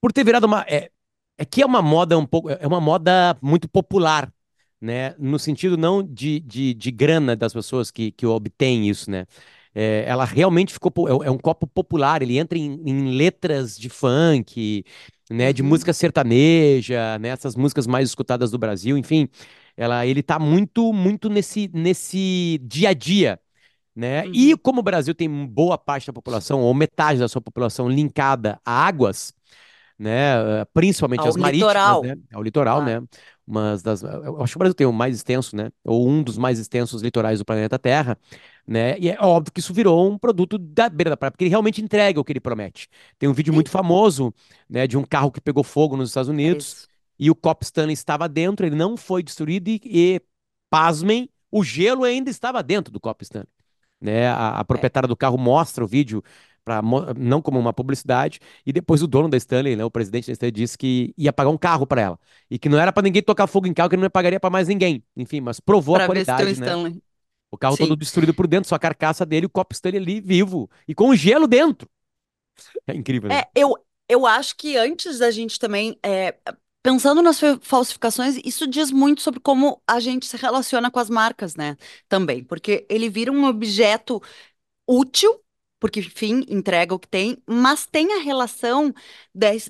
Por 0.00 0.12
ter 0.12 0.24
virado 0.24 0.44
uma 0.44 0.64
é... 0.68 0.90
é 1.38 1.44
que 1.44 1.62
é 1.62 1.66
uma 1.66 1.80
moda 1.80 2.18
um 2.18 2.26
pouco, 2.26 2.50
é 2.50 2.66
uma 2.66 2.80
moda 2.80 3.36
muito 3.40 3.68
popular 3.68 4.32
né? 4.80 5.14
No 5.18 5.38
sentido 5.38 5.76
não 5.76 6.02
de, 6.02 6.40
de, 6.40 6.74
de 6.74 6.90
grana 6.90 7.34
das 7.34 7.52
pessoas 7.52 7.90
que, 7.90 8.12
que 8.12 8.26
obtêm 8.26 8.88
isso, 8.88 9.10
né? 9.10 9.26
É, 9.74 10.04
ela 10.06 10.24
realmente 10.24 10.72
ficou. 10.72 10.92
É, 11.08 11.26
é 11.26 11.30
um 11.30 11.38
copo 11.38 11.66
popular, 11.66 12.22
ele 12.22 12.38
entra 12.38 12.56
em, 12.58 12.80
em 12.86 13.16
letras 13.16 13.78
de 13.78 13.88
funk, 13.88 14.84
né? 15.30 15.52
De 15.52 15.62
uhum. 15.62 15.68
música 15.68 15.92
sertaneja, 15.92 17.18
né? 17.18 17.28
Essas 17.28 17.56
músicas 17.56 17.86
mais 17.86 18.08
escutadas 18.08 18.50
do 18.50 18.58
Brasil, 18.58 18.96
enfim. 18.96 19.28
Ela, 19.76 20.06
ele 20.06 20.22
tá 20.22 20.38
muito, 20.38 20.92
muito 20.92 21.28
nesse, 21.28 21.70
nesse 21.72 22.58
dia 22.62 22.90
a 22.90 22.94
dia. 22.94 23.40
Né? 23.94 24.24
Uhum. 24.24 24.32
E 24.34 24.56
como 24.58 24.80
o 24.80 24.82
Brasil 24.82 25.14
tem 25.14 25.28
boa 25.46 25.78
parte 25.78 26.06
da 26.06 26.12
população, 26.12 26.60
ou 26.60 26.74
metade 26.74 27.18
da 27.18 27.28
sua 27.28 27.40
população 27.40 27.88
linkada 27.88 28.60
a 28.64 28.86
águas, 28.86 29.32
né? 29.98 30.64
Principalmente 30.72 31.20
ao 31.20 31.28
as 31.28 31.36
marítimas, 31.36 31.74
litoral. 31.74 32.02
né? 32.02 32.16
Ao 32.32 32.42
litoral, 32.42 32.80
ah. 32.80 32.84
né? 32.84 33.02
Mas 33.46 33.80
das, 33.82 34.02
eu 34.02 34.42
acho 34.42 34.52
que 34.52 34.56
o 34.56 34.58
Brasil 34.58 34.74
tem 34.74 34.86
o 34.86 34.92
mais 34.92 35.14
extenso, 35.16 35.54
né? 35.54 35.70
Ou 35.84 36.08
um 36.08 36.22
dos 36.22 36.36
mais 36.36 36.58
extensos 36.58 37.00
litorais 37.00 37.38
do 37.38 37.44
planeta 37.44 37.78
Terra, 37.78 38.18
né? 38.66 38.98
E 38.98 39.08
é 39.08 39.16
óbvio 39.20 39.52
que 39.52 39.60
isso 39.60 39.72
virou 39.72 40.10
um 40.10 40.18
produto 40.18 40.58
da 40.58 40.88
beira 40.88 41.10
da 41.10 41.16
praia, 41.16 41.30
porque 41.30 41.44
ele 41.44 41.50
realmente 41.50 41.80
entrega 41.80 42.20
o 42.20 42.24
que 42.24 42.32
ele 42.32 42.40
promete. 42.40 42.88
Tem 43.18 43.28
um 43.28 43.32
vídeo 43.32 43.54
muito 43.54 43.70
famoso, 43.70 44.34
né? 44.68 44.86
De 44.86 44.98
um 44.98 45.04
carro 45.04 45.30
que 45.30 45.40
pegou 45.40 45.62
fogo 45.62 45.96
nos 45.96 46.10
Estados 46.10 46.28
Unidos 46.28 46.88
é 46.90 46.96
e 47.18 47.30
o 47.30 47.34
Cop 47.34 47.64
Stanley 47.64 47.94
estava 47.94 48.28
dentro, 48.28 48.66
ele 48.66 48.76
não 48.76 48.96
foi 48.96 49.22
destruído 49.22 49.68
e, 49.68 49.80
e 49.84 50.20
pasmem, 50.68 51.30
o 51.50 51.64
gelo 51.64 52.04
ainda 52.04 52.28
estava 52.28 52.62
dentro 52.62 52.92
do 52.92 53.00
Cop 53.00 53.22
Stanley. 53.22 53.48
Né? 54.00 54.28
A, 54.28 54.58
a 54.58 54.64
proprietária 54.64 55.08
do 55.08 55.16
carro 55.16 55.38
mostra 55.38 55.82
o 55.82 55.86
vídeo 55.86 56.22
Pra, 56.66 56.82
não 57.16 57.40
como 57.40 57.60
uma 57.60 57.72
publicidade, 57.72 58.40
e 58.66 58.72
depois 58.72 59.00
o 59.00 59.06
dono 59.06 59.28
da 59.28 59.36
Stanley, 59.36 59.76
né, 59.76 59.84
o 59.84 59.90
presidente 59.90 60.26
da 60.26 60.32
Stanley, 60.32 60.50
disse 60.50 60.76
que 60.76 61.14
ia 61.16 61.32
pagar 61.32 61.48
um 61.48 61.56
carro 61.56 61.86
para 61.86 62.02
ela. 62.02 62.18
E 62.50 62.58
que 62.58 62.68
não 62.68 62.76
era 62.76 62.92
para 62.92 63.04
ninguém 63.04 63.22
tocar 63.22 63.46
fogo 63.46 63.68
em 63.68 63.72
carro, 63.72 63.88
que 63.88 63.96
não 63.96 64.10
pagaria 64.10 64.40
para 64.40 64.50
mais 64.50 64.66
ninguém. 64.66 65.00
Enfim, 65.16 65.40
mas 65.40 65.60
provou 65.60 65.94
pra 65.94 66.02
a 66.02 66.06
qualidade, 66.08 66.44
né? 66.44 66.50
Stanley. 66.50 67.00
O 67.52 67.56
carro 67.56 67.76
Sim. 67.76 67.84
todo 67.84 67.94
destruído 67.94 68.34
por 68.34 68.48
dentro, 68.48 68.68
só 68.68 68.74
a 68.74 68.80
carcaça 68.80 69.24
dele, 69.24 69.46
o 69.46 69.48
copo 69.48 69.74
Stanley 69.74 70.00
ali 70.00 70.20
vivo 70.20 70.68
e 70.88 70.94
com 70.94 71.14
gelo 71.14 71.46
dentro. 71.46 71.88
É 72.84 72.92
incrível. 72.92 73.28
Né? 73.28 73.42
É, 73.42 73.48
eu, 73.54 73.76
eu 74.08 74.26
acho 74.26 74.56
que 74.56 74.76
antes 74.76 75.20
da 75.20 75.30
gente 75.30 75.60
também 75.60 75.96
é, 76.04 76.34
pensando 76.82 77.22
nas 77.22 77.40
falsificações, 77.62 78.40
isso 78.44 78.66
diz 78.66 78.90
muito 78.90 79.22
sobre 79.22 79.38
como 79.38 79.80
a 79.86 80.00
gente 80.00 80.26
se 80.26 80.36
relaciona 80.36 80.90
com 80.90 80.98
as 80.98 81.08
marcas, 81.08 81.54
né? 81.54 81.76
Também, 82.08 82.42
porque 82.42 82.84
ele 82.90 83.08
vira 83.08 83.30
um 83.30 83.44
objeto 83.44 84.20
útil 84.84 85.40
porque, 85.78 86.00
enfim, 86.00 86.44
entrega 86.48 86.94
o 86.94 86.98
que 86.98 87.08
tem, 87.08 87.36
mas 87.46 87.86
tem 87.86 88.12
a 88.14 88.22
relação 88.22 88.94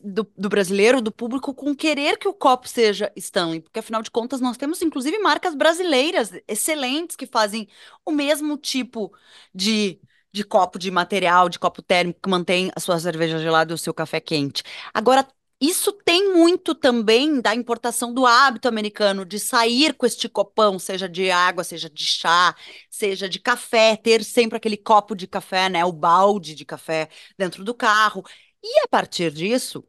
do, 0.04 0.30
do, 0.36 0.48
brasileiro, 0.48 1.02
do 1.02 1.10
público, 1.12 1.54
com 1.54 1.75
querer 1.75 2.18
que 2.18 2.28
o 2.28 2.34
copo 2.34 2.68
seja 2.68 3.12
Stanley, 3.16 3.60
porque 3.60 3.78
afinal 3.80 4.02
de 4.02 4.10
contas 4.10 4.40
nós 4.40 4.56
temos 4.56 4.80
inclusive 4.82 5.18
marcas 5.18 5.54
brasileiras 5.54 6.32
excelentes 6.46 7.16
que 7.16 7.26
fazem 7.26 7.68
o 8.04 8.12
mesmo 8.12 8.56
tipo 8.56 9.12
de, 9.54 10.00
de 10.32 10.44
copo 10.44 10.78
de 10.78 10.90
material, 10.90 11.48
de 11.48 11.58
copo 11.58 11.82
térmico, 11.82 12.20
que 12.22 12.28
mantém 12.28 12.70
a 12.76 12.80
sua 12.80 12.98
cerveja 13.00 13.38
gelada 13.38 13.72
e 13.72 13.75
o 13.75 13.78
seu 13.78 13.92
café 13.94 14.20
quente. 14.20 14.62
Agora, 14.94 15.26
isso 15.60 15.92
tem 15.92 16.32
muito 16.34 16.75
também 16.75 17.40
da 17.40 17.54
importação 17.54 18.12
do 18.12 18.26
hábito 18.26 18.68
americano 18.68 19.25
de 19.25 19.38
sair 19.38 19.94
com 19.94 20.04
este 20.04 20.28
copão, 20.28 20.78
seja 20.78 21.08
de 21.08 21.30
água, 21.30 21.64
seja 21.64 21.88
de 21.88 22.04
chá, 22.04 22.54
seja 22.90 23.28
de 23.28 23.40
café, 23.40 23.96
ter 23.96 24.22
sempre 24.22 24.58
aquele 24.58 24.76
copo 24.76 25.14
de 25.14 25.26
café, 25.26 25.68
né, 25.70 25.84
o 25.84 25.92
balde 25.92 26.54
de 26.54 26.64
café 26.64 27.08
dentro 27.38 27.64
do 27.64 27.75
carro. 27.75 28.22
E 28.62 28.80
a 28.80 28.88
partir 28.88 29.30
disso, 29.32 29.82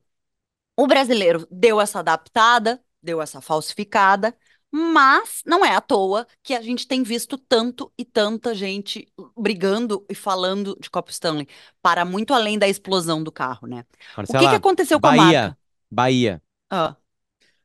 o 0.77 0.88
brasileiro 0.88 1.47
deu 1.51 1.81
essa 1.81 2.00
adaptada, 2.00 2.81
deu 3.01 3.21
essa 3.21 3.41
falsificada, 3.41 4.38
mas 4.71 5.41
não 5.45 5.65
é 5.65 5.75
à 5.75 5.81
toa 5.81 6.27
que 6.43 6.53
a 6.53 6.62
gente 6.62 6.88
tem 6.88 7.01
visto 7.01 7.38
tanto 7.38 7.91
e 7.97 8.05
tanta 8.05 8.53
gente 8.53 9.12
brigando 9.36 10.05
e 10.09 10.15
falando 10.15 10.77
de 10.79 10.89
copo 10.89 11.09
Stanley, 11.09 11.47
para 11.81 12.05
muito 12.05 12.33
além 12.33 12.59
da 12.59 12.67
explosão 12.67 13.24
do 13.24 13.31
carro, 13.31 13.67
né? 13.67 13.86
Marcela, 14.15 14.39
o 14.39 14.43
que, 14.43 14.50
que 14.50 14.55
aconteceu 14.55 15.00
com 15.00 15.07
Bahia, 15.07 15.21
a 15.21 15.25
marca? 15.25 15.57
Bahia. 15.91 16.41
Ah, 16.70 16.98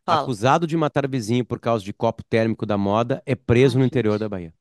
Acusado 0.06 0.64
de 0.66 0.76
matar 0.76 1.08
vizinho 1.08 1.44
por 1.44 1.58
causa 1.58 1.84
de 1.84 1.92
copo 1.92 2.22
térmico 2.22 2.64
da 2.64 2.78
moda, 2.78 3.20
é 3.26 3.34
preso 3.34 3.76
Ai, 3.76 3.80
no 3.80 3.84
interior 3.84 4.12
gente. 4.12 4.20
da 4.20 4.28
Bahia. 4.28 4.54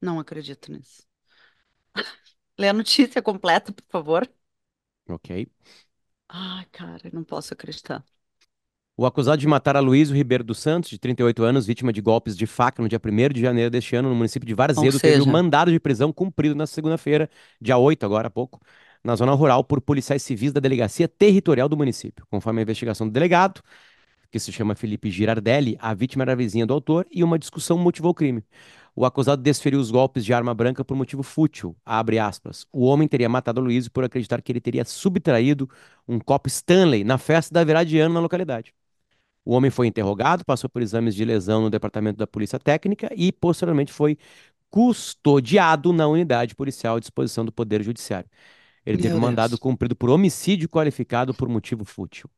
Não 0.00 0.18
acredito 0.20 0.70
nisso. 0.72 1.06
Lê 2.58 2.68
a 2.68 2.72
notícia 2.72 3.22
completa, 3.22 3.72
por 3.72 3.84
favor. 3.90 4.28
Ok. 5.08 5.30
Ai, 6.28 6.64
cara, 6.72 7.10
não 7.12 7.22
posso 7.24 7.52
acreditar. 7.54 8.02
O 8.96 9.06
acusado 9.06 9.38
de 9.40 9.46
matar 9.46 9.76
Aloysio 9.76 10.14
Ribeiro 10.14 10.44
dos 10.44 10.58
Santos, 10.58 10.90
de 10.90 10.98
38 10.98 11.42
anos, 11.42 11.66
vítima 11.66 11.90
de 11.90 12.02
golpes 12.02 12.36
de 12.36 12.46
faca 12.46 12.82
no 12.82 12.88
dia 12.88 13.00
1 13.00 13.32
de 13.32 13.40
janeiro 13.40 13.70
deste 13.70 13.96
ano, 13.96 14.10
no 14.10 14.14
município 14.14 14.46
de 14.46 14.52
Varzedo, 14.54 14.98
seja... 14.98 15.00
teve 15.00 15.22
o 15.22 15.26
um 15.26 15.32
mandado 15.32 15.70
de 15.70 15.80
prisão 15.80 16.12
cumprido 16.12 16.54
na 16.54 16.66
segunda-feira, 16.66 17.30
dia 17.58 17.78
8, 17.78 18.04
agora 18.04 18.28
há 18.28 18.30
pouco, 18.30 18.60
na 19.02 19.16
zona 19.16 19.32
rural, 19.32 19.64
por 19.64 19.80
policiais 19.80 20.22
civis 20.22 20.52
da 20.52 20.60
delegacia 20.60 21.08
territorial 21.08 21.68
do 21.68 21.76
município. 21.76 22.26
Conforme 22.30 22.60
a 22.60 22.62
investigação 22.62 23.06
do 23.06 23.12
delegado, 23.12 23.62
que 24.30 24.38
se 24.38 24.52
chama 24.52 24.74
Felipe 24.74 25.10
Girardelli, 25.10 25.76
a 25.80 25.92
vítima 25.92 26.22
era 26.24 26.36
vizinha 26.36 26.66
do 26.66 26.72
autor 26.72 27.06
e 27.10 27.24
uma 27.24 27.38
discussão 27.38 27.76
motivou 27.78 28.12
o 28.12 28.14
crime. 28.14 28.44
O 28.94 29.04
acusado 29.04 29.42
desferiu 29.42 29.80
os 29.80 29.90
golpes 29.90 30.24
de 30.24 30.32
arma 30.32 30.54
branca 30.54 30.84
por 30.84 30.96
motivo 30.96 31.22
fútil, 31.22 31.76
abre 31.84 32.18
aspas. 32.18 32.66
O 32.72 32.84
homem 32.84 33.08
teria 33.08 33.28
matado 33.28 33.60
Aloysio 33.60 33.90
por 33.90 34.04
acreditar 34.04 34.40
que 34.42 34.52
ele 34.52 34.60
teria 34.60 34.84
subtraído 34.84 35.68
um 36.06 36.18
copo 36.18 36.48
Stanley 36.48 37.02
na 37.04 37.18
festa 37.18 37.52
da 37.54 37.64
virada 37.64 37.86
de 37.86 37.98
ano 37.98 38.14
na 38.14 38.20
localidade. 38.20 38.74
O 39.44 39.52
homem 39.52 39.70
foi 39.70 39.86
interrogado, 39.86 40.44
passou 40.44 40.68
por 40.68 40.82
exames 40.82 41.14
de 41.14 41.24
lesão 41.24 41.62
no 41.62 41.70
departamento 41.70 42.18
da 42.18 42.26
Polícia 42.26 42.58
Técnica 42.58 43.10
e, 43.16 43.32
posteriormente, 43.32 43.92
foi 43.92 44.18
custodiado 44.70 45.92
na 45.92 46.06
unidade 46.06 46.54
policial 46.54 46.96
à 46.96 47.00
disposição 47.00 47.44
do 47.44 47.50
Poder 47.52 47.82
Judiciário. 47.82 48.28
Ele 48.84 48.96
Meu 48.96 49.02
teve 49.02 49.14
um 49.14 49.20
mandado 49.20 49.58
cumprido 49.58 49.94
por 49.94 50.10
homicídio 50.10 50.68
qualificado 50.68 51.34
por 51.34 51.48
motivo 51.48 51.84
fútil. 51.84 52.30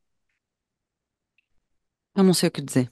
Eu 2.15 2.23
não 2.23 2.33
sei 2.33 2.49
o 2.49 2.51
que 2.51 2.61
dizer. 2.61 2.91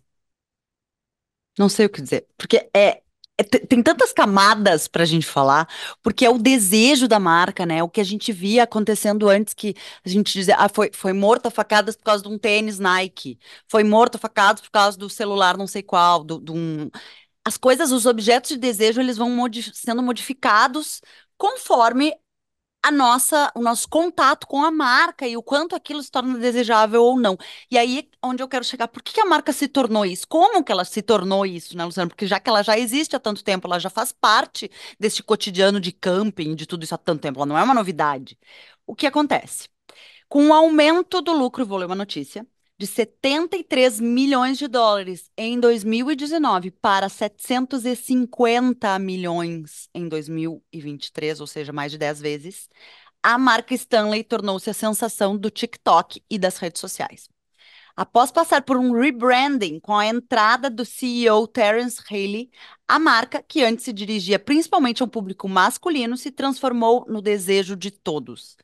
Não 1.57 1.69
sei 1.69 1.85
o 1.85 1.89
que 1.89 2.01
dizer. 2.01 2.27
Porque 2.37 2.69
é, 2.75 3.01
é, 3.37 3.43
tem 3.43 3.81
tantas 3.83 4.13
camadas 4.13 4.87
para 4.87 5.03
a 5.03 5.05
gente 5.05 5.25
falar, 5.25 5.67
porque 6.01 6.25
é 6.25 6.29
o 6.29 6.37
desejo 6.37 7.07
da 7.07 7.19
marca, 7.19 7.65
né? 7.65 7.83
O 7.83 7.89
que 7.89 8.01
a 8.01 8.03
gente 8.03 8.31
via 8.31 8.63
acontecendo 8.63 9.27
antes 9.29 9.53
que 9.53 9.75
a 10.05 10.09
gente 10.09 10.31
dizia, 10.33 10.55
ah, 10.57 10.69
foi, 10.69 10.91
foi 10.93 11.13
morto 11.13 11.47
a 11.47 11.51
facadas 11.51 11.95
por 11.95 12.03
causa 12.03 12.23
de 12.23 12.29
um 12.29 12.37
tênis 12.37 12.79
Nike, 12.79 13.37
foi 13.67 13.83
morto 13.83 14.15
a 14.15 14.19
facadas 14.19 14.61
por 14.61 14.71
causa 14.71 14.97
do 14.97 15.09
celular 15.09 15.57
não 15.57 15.67
sei 15.67 15.83
qual, 15.83 16.23
do, 16.23 16.39
do 16.39 16.53
um... 16.53 16.89
As 17.45 17.57
coisas, 17.57 17.91
os 17.91 18.05
objetos 18.05 18.51
de 18.51 18.57
desejo, 18.57 19.01
eles 19.01 19.17
vão 19.17 19.29
modi 19.31 19.63
sendo 19.75 20.03
modificados 20.03 21.01
conforme 21.37 22.13
a 22.83 22.91
nossa, 22.91 23.51
o 23.55 23.61
nosso 23.61 23.87
contato 23.87 24.47
com 24.47 24.63
a 24.63 24.71
marca 24.71 25.27
e 25.27 25.37
o 25.37 25.43
quanto 25.43 25.75
aquilo 25.75 26.01
se 26.01 26.09
torna 26.11 26.37
desejável 26.39 27.03
ou 27.03 27.19
não. 27.19 27.37
E 27.69 27.77
aí, 27.77 28.09
onde 28.23 28.41
eu 28.41 28.47
quero 28.47 28.65
chegar, 28.65 28.87
por 28.87 29.03
que, 29.03 29.13
que 29.13 29.21
a 29.21 29.25
marca 29.25 29.53
se 29.53 29.67
tornou 29.67 30.05
isso? 30.05 30.27
Como 30.27 30.63
que 30.63 30.71
ela 30.71 30.83
se 30.83 31.01
tornou 31.01 31.45
isso, 31.45 31.77
né, 31.77 31.85
Luciano? 31.85 32.09
Porque 32.09 32.25
já 32.27 32.39
que 32.39 32.49
ela 32.49 32.63
já 32.63 32.77
existe 32.77 33.15
há 33.15 33.19
tanto 33.19 33.43
tempo, 33.43 33.67
ela 33.67 33.79
já 33.79 33.89
faz 33.89 34.11
parte 34.11 34.69
desse 34.99 35.21
cotidiano 35.23 35.79
de 35.79 35.91
camping, 35.91 36.55
de 36.55 36.65
tudo 36.65 36.83
isso 36.83 36.95
há 36.95 36.97
tanto 36.97 37.21
tempo, 37.21 37.39
ela 37.39 37.45
não 37.45 37.57
é 37.57 37.63
uma 37.63 37.73
novidade. 37.73 38.37
O 38.85 38.95
que 38.95 39.05
acontece? 39.07 39.69
Com 40.29 40.47
o 40.49 40.53
aumento 40.53 41.21
do 41.21 41.33
lucro, 41.33 41.65
vou 41.65 41.77
ler 41.77 41.85
uma 41.85 41.95
notícia, 41.95 42.45
de 42.81 42.87
73 42.87 43.99
milhões 43.99 44.57
de 44.57 44.67
dólares 44.67 45.29
em 45.37 45.59
2019 45.59 46.71
para 46.71 47.07
750 47.09 48.97
milhões 48.97 49.87
em 49.93 50.09
2023, 50.09 51.39
ou 51.41 51.45
seja, 51.45 51.71
mais 51.71 51.91
de 51.91 51.99
10 51.99 52.21
vezes, 52.21 52.67
a 53.21 53.37
marca 53.37 53.75
Stanley 53.75 54.23
tornou-se 54.23 54.67
a 54.67 54.73
sensação 54.73 55.37
do 55.37 55.51
TikTok 55.51 56.23
e 56.27 56.39
das 56.39 56.57
redes 56.57 56.81
sociais. 56.81 57.29
Após 57.95 58.31
passar 58.31 58.63
por 58.63 58.77
um 58.77 58.93
rebranding 58.93 59.79
com 59.79 59.95
a 59.95 60.07
entrada 60.07 60.67
do 60.67 60.83
CEO 60.83 61.45
Terence 61.47 62.01
Haley, 62.09 62.49
a 62.87 62.97
marca, 62.97 63.43
que 63.43 63.63
antes 63.63 63.85
se 63.85 63.93
dirigia 63.93 64.39
principalmente 64.39 65.03
a 65.03 65.05
um 65.05 65.07
público 65.07 65.47
masculino, 65.47 66.17
se 66.17 66.31
transformou 66.31 67.05
no 67.07 67.21
desejo 67.21 67.75
de 67.75 67.91
todos. 67.91 68.57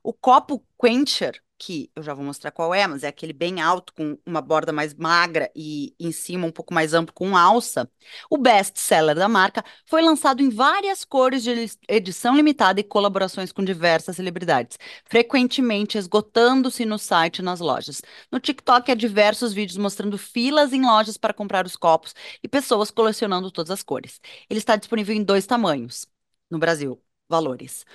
O 0.00 0.12
copo 0.12 0.64
Quencher 0.80 1.42
que 1.64 1.90
eu 1.96 2.02
já 2.02 2.12
vou 2.12 2.22
mostrar 2.22 2.50
qual 2.50 2.74
é, 2.74 2.86
mas 2.86 3.02
é 3.02 3.08
aquele 3.08 3.32
bem 3.32 3.62
alto, 3.62 3.94
com 3.94 4.18
uma 4.26 4.42
borda 4.42 4.70
mais 4.70 4.92
magra 4.92 5.50
e 5.56 5.94
em 5.98 6.12
cima 6.12 6.46
um 6.46 6.50
pouco 6.52 6.74
mais 6.74 6.92
amplo, 6.92 7.14
com 7.14 7.36
alça. 7.36 7.90
O 8.28 8.36
best-seller 8.36 9.14
da 9.16 9.28
marca 9.28 9.64
foi 9.86 10.02
lançado 10.02 10.42
em 10.42 10.50
várias 10.50 11.04
cores 11.04 11.42
de 11.42 11.70
edição 11.88 12.36
limitada 12.36 12.80
e 12.80 12.84
colaborações 12.84 13.50
com 13.50 13.64
diversas 13.64 14.16
celebridades, 14.16 14.78
frequentemente 15.06 15.96
esgotando-se 15.96 16.84
no 16.84 16.98
site 16.98 17.38
e 17.38 17.42
nas 17.42 17.60
lojas. 17.60 18.02
No 18.30 18.38
TikTok 18.38 18.92
há 18.92 18.94
diversos 18.94 19.54
vídeos 19.54 19.78
mostrando 19.78 20.18
filas 20.18 20.72
em 20.74 20.82
lojas 20.84 21.16
para 21.16 21.32
comprar 21.32 21.64
os 21.64 21.76
copos 21.76 22.14
e 22.42 22.48
pessoas 22.48 22.90
colecionando 22.90 23.50
todas 23.50 23.70
as 23.70 23.82
cores. 23.82 24.20
Ele 24.50 24.58
está 24.58 24.76
disponível 24.76 25.14
em 25.16 25.24
dois 25.24 25.46
tamanhos 25.46 26.06
no 26.50 26.58
Brasil. 26.58 27.00
Valores. 27.26 27.86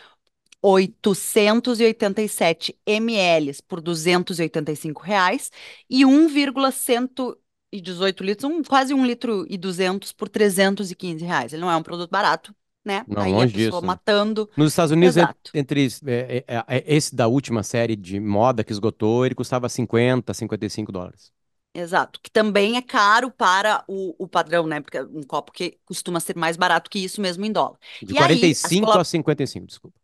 887 0.62 2.78
ml 2.86 3.62
por 3.68 3.82
285 3.82 5.02
reais 5.02 5.52
e 5.90 6.06
1,118 6.06 8.24
litros, 8.24 8.52
um, 8.52 8.64
quase 8.64 8.94
1 8.94 9.06
litro 9.06 9.46
e 9.50 9.58
200 9.58 10.12
por 10.12 10.30
315 10.30 11.26
reais. 11.26 11.54
Ele 11.54 11.62
não 11.62 11.72
é 11.72 11.76
um 11.76 11.84
produto 11.84 12.10
barato, 12.10 12.56
né? 12.84 13.06
Não, 13.08 13.24
Aí 13.24 13.32
longe 13.32 13.42
a 13.42 13.52
pessoa 13.52 13.82
disso. 13.82 13.84
matando. 13.86 14.50
Nos 14.56 14.72
Estados 14.72 14.92
Unidos, 14.92 15.18
Exato. 15.18 15.52
entre 15.54 15.88
é, 16.06 16.44
é, 16.48 16.78
é, 16.78 16.96
esse 16.96 17.16
da 17.16 17.28
última 17.28 17.64
série 17.64 17.96
de 17.96 18.20
moda 18.20 18.64
que 18.64 18.72
esgotou, 18.72 19.26
ele 19.26 19.36
custava 19.36 19.70
50, 19.70 20.34
55 20.34 20.92
dólares. 20.92 21.32
Exato, 21.74 22.20
que 22.22 22.32
também 22.32 22.78
é 22.78 22.82
caro 22.82 23.32
para 23.32 23.84
o, 23.88 24.16
o 24.24 24.28
padrão, 24.28 24.66
né? 24.66 24.82
Porque 24.82 24.98
é 24.98 25.04
um 25.04 25.24
copo 25.24 25.52
que 25.52 25.78
costuma 25.86 26.20
ser 26.20 26.36
mais 26.36 26.58
barato 26.58 26.90
que 26.90 27.00
isso 27.00 27.22
mesmo 27.22 27.46
em 27.46 27.52
dólar. 27.52 27.78
De 28.02 28.12
E 28.12 28.18
aí, 28.18 28.58
as 28.64 28.72
45 28.74 28.76
colo- 28.76 28.98
a 28.98 29.06
55, 29.06 29.68
desculpa. 29.68 29.99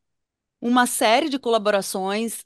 Uma 0.68 0.88
série 0.88 1.30
de 1.30 1.38
colaborações, 1.38 2.44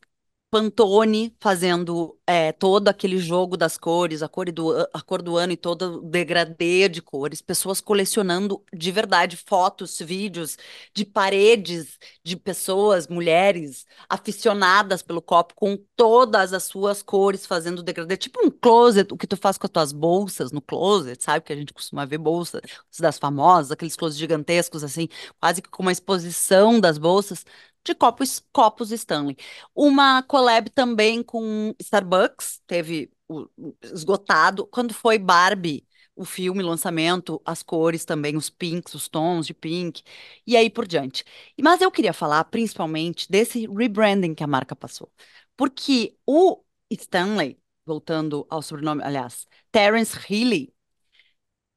Pantone 0.51 1.35
fazendo 1.39 2.17
é, 2.25 2.51
todo 2.51 2.87
aquele 2.87 3.19
jogo 3.19 3.55
das 3.55 3.77
cores, 3.77 4.23
a 4.23 4.27
cor 4.27 4.51
do, 4.51 4.71
a 4.91 5.01
cor 5.01 5.21
do 5.21 5.37
ano 5.37 5.53
e 5.53 5.57
todo 5.57 5.99
o 5.99 6.01
degradê 6.01 6.89
de 6.89 7.03
cores, 7.03 7.39
pessoas 7.39 7.79
colecionando 7.79 8.63
de 8.73 8.91
verdade 8.91 9.37
fotos, 9.37 9.99
vídeos 9.99 10.57
de 10.91 11.05
paredes 11.05 11.99
de 12.23 12.35
pessoas, 12.35 13.07
mulheres 13.07 13.85
aficionadas 14.09 15.03
pelo 15.03 15.21
copo 15.21 15.53
com 15.53 15.77
todas 15.95 16.51
as 16.51 16.63
suas 16.63 17.03
cores 17.03 17.45
fazendo 17.45 17.83
degradê, 17.83 18.17
tipo 18.17 18.43
um 18.43 18.49
closet, 18.49 19.13
o 19.13 19.17
que 19.17 19.27
tu 19.27 19.37
faz 19.37 19.55
com 19.55 19.67
as 19.67 19.71
tuas 19.71 19.91
bolsas 19.91 20.51
no 20.51 20.61
closet, 20.61 21.23
sabe? 21.23 21.45
Que 21.45 21.53
a 21.53 21.55
gente 21.55 21.73
costuma 21.73 22.05
ver 22.05 22.17
bolsas 22.17 22.61
das 22.99 23.19
famosas, 23.19 23.71
aqueles 23.71 23.95
closets 23.95 24.19
gigantescos 24.19 24.83
assim, 24.83 25.07
quase 25.39 25.61
que 25.61 25.69
com 25.69 25.83
uma 25.83 25.91
exposição 25.91 26.79
das 26.79 26.97
bolsas 26.97 27.45
de 27.83 27.95
copos, 27.95 28.43
copos 28.51 28.91
Stanley. 28.91 29.37
Uma 29.75 30.23
collab 30.23 30.69
também 30.69 31.23
com 31.23 31.73
Starbucks, 31.79 32.61
teve 32.67 33.11
o, 33.27 33.41
o 33.57 33.75
esgotado. 33.83 34.67
Quando 34.67 34.93
foi 34.93 35.17
Barbie, 35.17 35.87
o 36.15 36.25
filme, 36.25 36.61
lançamento, 36.61 37.41
as 37.45 37.63
cores 37.63 38.05
também, 38.05 38.35
os 38.35 38.49
pinks, 38.49 38.93
os 38.93 39.07
tons 39.07 39.47
de 39.47 39.53
pink, 39.53 40.03
e 40.45 40.57
aí 40.57 40.69
por 40.69 40.87
diante. 40.87 41.23
Mas 41.61 41.81
eu 41.81 41.91
queria 41.91 42.13
falar 42.13 42.43
principalmente 42.45 43.29
desse 43.29 43.65
rebranding 43.67 44.35
que 44.35 44.43
a 44.43 44.47
marca 44.47 44.75
passou. 44.75 45.11
Porque 45.55 46.17
o 46.25 46.63
Stanley, 46.91 47.57
voltando 47.85 48.45
ao 48.49 48.61
sobrenome, 48.61 49.03
aliás, 49.03 49.47
Terence 49.71 50.17
Healy, 50.29 50.73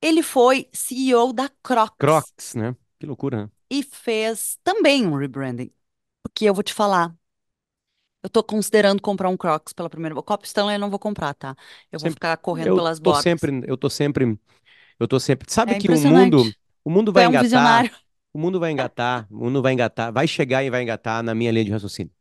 ele 0.01 0.23
foi 0.23 0.69
CEO 0.73 1.33
da 1.33 1.49
Crocs 1.63 1.97
Crocs, 1.99 2.55
né? 2.55 2.77
Que 2.99 3.07
loucura, 3.07 3.45
né? 3.45 3.51
e 3.71 3.83
fez 3.83 4.59
também 4.63 5.07
um 5.07 5.17
rebranding. 5.17 5.71
Porque 6.23 6.45
eu 6.47 6.55
vou 6.55 6.63
te 6.65 6.75
falar, 6.75 7.15
eu 8.23 8.31
tô 8.31 8.43
considerando 8.43 9.03
comprar 9.03 9.29
um 9.29 9.37
Crocs 9.37 9.73
pela 9.73 9.91
primeira 9.91 10.15
vez. 10.15 10.21
O 10.21 10.25
Copo 10.25 10.45
Stanley 10.47 10.77
eu 10.77 10.81
não 10.81 10.91
vou 10.91 10.99
comprar, 10.99 11.35
tá? 11.35 11.57
Eu 11.91 11.99
vou 12.01 12.09
Sempre- 12.09 12.11
ficar 12.11 12.37
correndo 12.39 12.71
Eu 12.71 12.75
pelas 12.75 12.99
tô 13.03 13.13
bordas. 13.13 13.23
sempre, 13.23 13.63
eu 13.67 13.77
tô 13.77 13.91
sempre, 13.91 14.39
eu 15.01 15.09
tô 15.09 15.21
sempre. 15.21 15.51
Sabe 15.53 15.75
É 15.75 15.77
que 15.77 15.91
o 15.91 16.01
impressionante. 16.01 16.01
mundo, 16.01 16.57
o 16.85 16.91
mundo 16.91 17.13
Tu 17.13 17.21
vai 17.21 17.25
é 17.25 17.29
um 17.29 17.37
engatar, 17.37 17.39
visionário. 17.39 17.91
o 18.35 18.39
mundo 18.41 18.61
vai 18.61 18.73
engatar, 18.73 19.27
o 19.31 19.37
mundo 19.45 19.63
vai 19.63 19.73
engatar, 19.75 20.13
vai 20.13 20.29
chegar 20.29 20.65
e 20.65 20.71
vai 20.71 20.83
engatar 20.83 21.23
na 21.23 21.35
minha 21.35 21.53
linha 21.53 21.65
de 21.67 21.73
raciocínio. 21.73 22.13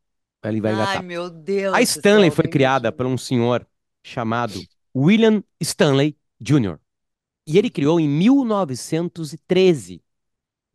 Ele 0.44 0.62
vai 0.62 0.74
Ai, 0.74 0.74
engatar. 0.74 1.04
meu 1.04 1.30
Deus 1.30 1.72
A 1.72 1.82
do 1.82 2.02
Stanley 2.02 2.32
céu, 2.32 2.32
foi 2.32 2.46
nem 2.46 2.50
criada 2.50 2.92
imagino. 2.92 2.94
por 2.94 3.06
um 3.08 3.18
senhor 3.18 3.68
chamado 4.04 4.68
William 4.96 5.44
Stanley 5.62 6.18
Jr. 6.42 6.80
E 7.48 7.58
ele 7.58 7.70
criou 7.72 8.00
em 8.00 8.10
1913. 8.10 10.04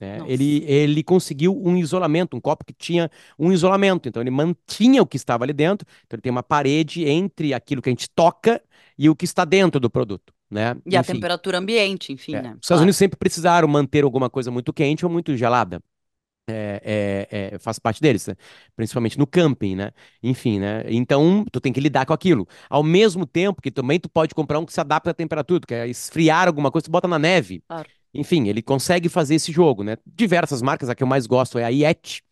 Né? 0.00 0.22
Ele, 0.26 0.64
ele 0.64 1.02
conseguiu 1.02 1.56
um 1.56 1.76
isolamento, 1.76 2.36
um 2.36 2.40
copo 2.40 2.64
que 2.64 2.72
tinha 2.74 3.10
um 3.38 3.52
isolamento. 3.52 4.08
Então 4.08 4.22
ele 4.22 4.30
mantinha 4.30 5.02
o 5.02 5.06
que 5.06 5.16
estava 5.16 5.44
ali 5.44 5.52
dentro. 5.52 5.86
Então 6.06 6.16
ele 6.16 6.22
tem 6.22 6.30
uma 6.30 6.42
parede 6.42 7.04
entre 7.08 7.54
aquilo 7.54 7.80
que 7.82 7.88
a 7.88 7.92
gente 7.92 8.08
toca 8.10 8.62
e 8.98 9.08
o 9.08 9.16
que 9.16 9.24
está 9.24 9.44
dentro 9.44 9.80
do 9.80 9.90
produto. 9.90 10.34
Né? 10.50 10.76
E 10.86 10.96
a 10.96 11.00
Enfim, 11.00 11.12
temperatura 11.14 11.58
ambiente, 11.58 12.12
enfim, 12.12 12.34
é. 12.34 12.42
né? 12.42 12.50
Os 12.60 12.66
Estados 12.66 12.68
Claro. 12.68 12.82
Unidos 12.82 12.96
sempre 12.96 13.18
precisaram 13.18 13.66
manter 13.68 14.04
alguma 14.04 14.30
coisa 14.30 14.50
muito 14.50 14.72
quente 14.72 15.04
ou 15.04 15.10
muito 15.10 15.36
gelada. 15.36 15.82
É, 16.48 17.26
é, 17.30 17.54
é, 17.54 17.58
faz 17.58 17.78
parte 17.78 18.00
deles, 18.00 18.26
né? 18.28 18.36
Principalmente 18.76 19.18
no 19.18 19.26
camping, 19.26 19.74
né? 19.74 19.92
Enfim, 20.22 20.60
né? 20.60 20.84
Então, 20.88 21.44
tu 21.50 21.60
tem 21.60 21.72
que 21.72 21.80
lidar 21.80 22.06
com 22.06 22.12
aquilo. 22.12 22.46
Ao 22.70 22.84
mesmo 22.84 23.26
tempo 23.26 23.60
que 23.60 23.70
também 23.70 23.98
tu 23.98 24.08
pode 24.08 24.32
comprar 24.34 24.60
um 24.60 24.64
que 24.66 24.72
se 24.72 24.80
adapta 24.80 25.10
à 25.10 25.14
temperatura, 25.14 25.60
tu 25.60 25.66
quer 25.66 25.88
esfriar 25.88 26.46
alguma 26.46 26.70
coisa, 26.70 26.84
tu 26.84 26.90
bota 26.90 27.08
na 27.08 27.18
neve. 27.18 27.64
Claro. 27.68 27.88
Enfim, 28.18 28.48
ele 28.48 28.62
consegue 28.62 29.08
fazer 29.08 29.34
esse 29.36 29.52
jogo, 29.52 29.82
né? 29.84 29.96
Diversas 30.06 30.62
marcas, 30.62 30.88
a 30.88 30.94
que 30.94 31.02
eu 31.02 31.06
mais 31.06 31.26
gosto 31.26 31.58
é 31.58 31.64
a 31.64 31.68
Yeti, 31.68 32.22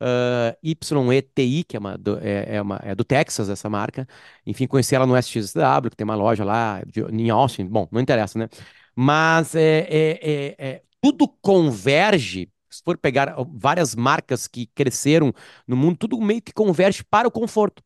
ah, 0.00 0.56
YETI, 0.64 1.64
que 1.64 1.76
é, 1.76 1.78
uma 1.78 1.98
do, 1.98 2.18
é, 2.18 2.56
é 2.56 2.62
uma, 2.62 2.80
é 2.82 2.94
do 2.94 3.04
Texas, 3.04 3.48
essa 3.50 3.68
marca. 3.68 4.08
Enfim, 4.46 4.66
conheci 4.66 4.94
ela 4.94 5.06
no 5.06 5.16
SXW, 5.16 5.90
que 5.90 5.96
tem 5.96 6.04
uma 6.04 6.14
loja 6.14 6.44
lá 6.44 6.82
de, 6.86 7.02
em 7.02 7.30
Austin. 7.30 7.66
Bom, 7.66 7.86
não 7.92 8.00
interessa, 8.00 8.38
né? 8.38 8.48
Mas 8.96 9.54
é, 9.54 9.80
é, 9.90 10.20
é, 10.22 10.56
é, 10.58 10.82
tudo 11.00 11.28
converge. 11.28 12.50
Se 12.70 12.82
for 12.84 12.96
pegar 12.96 13.34
várias 13.52 13.94
marcas 13.94 14.46
que 14.46 14.66
cresceram 14.68 15.32
no 15.66 15.76
mundo, 15.76 15.96
tudo 15.98 16.20
meio 16.20 16.40
que 16.40 16.52
converge 16.52 17.04
para 17.04 17.26
o 17.26 17.30
conforto, 17.30 17.82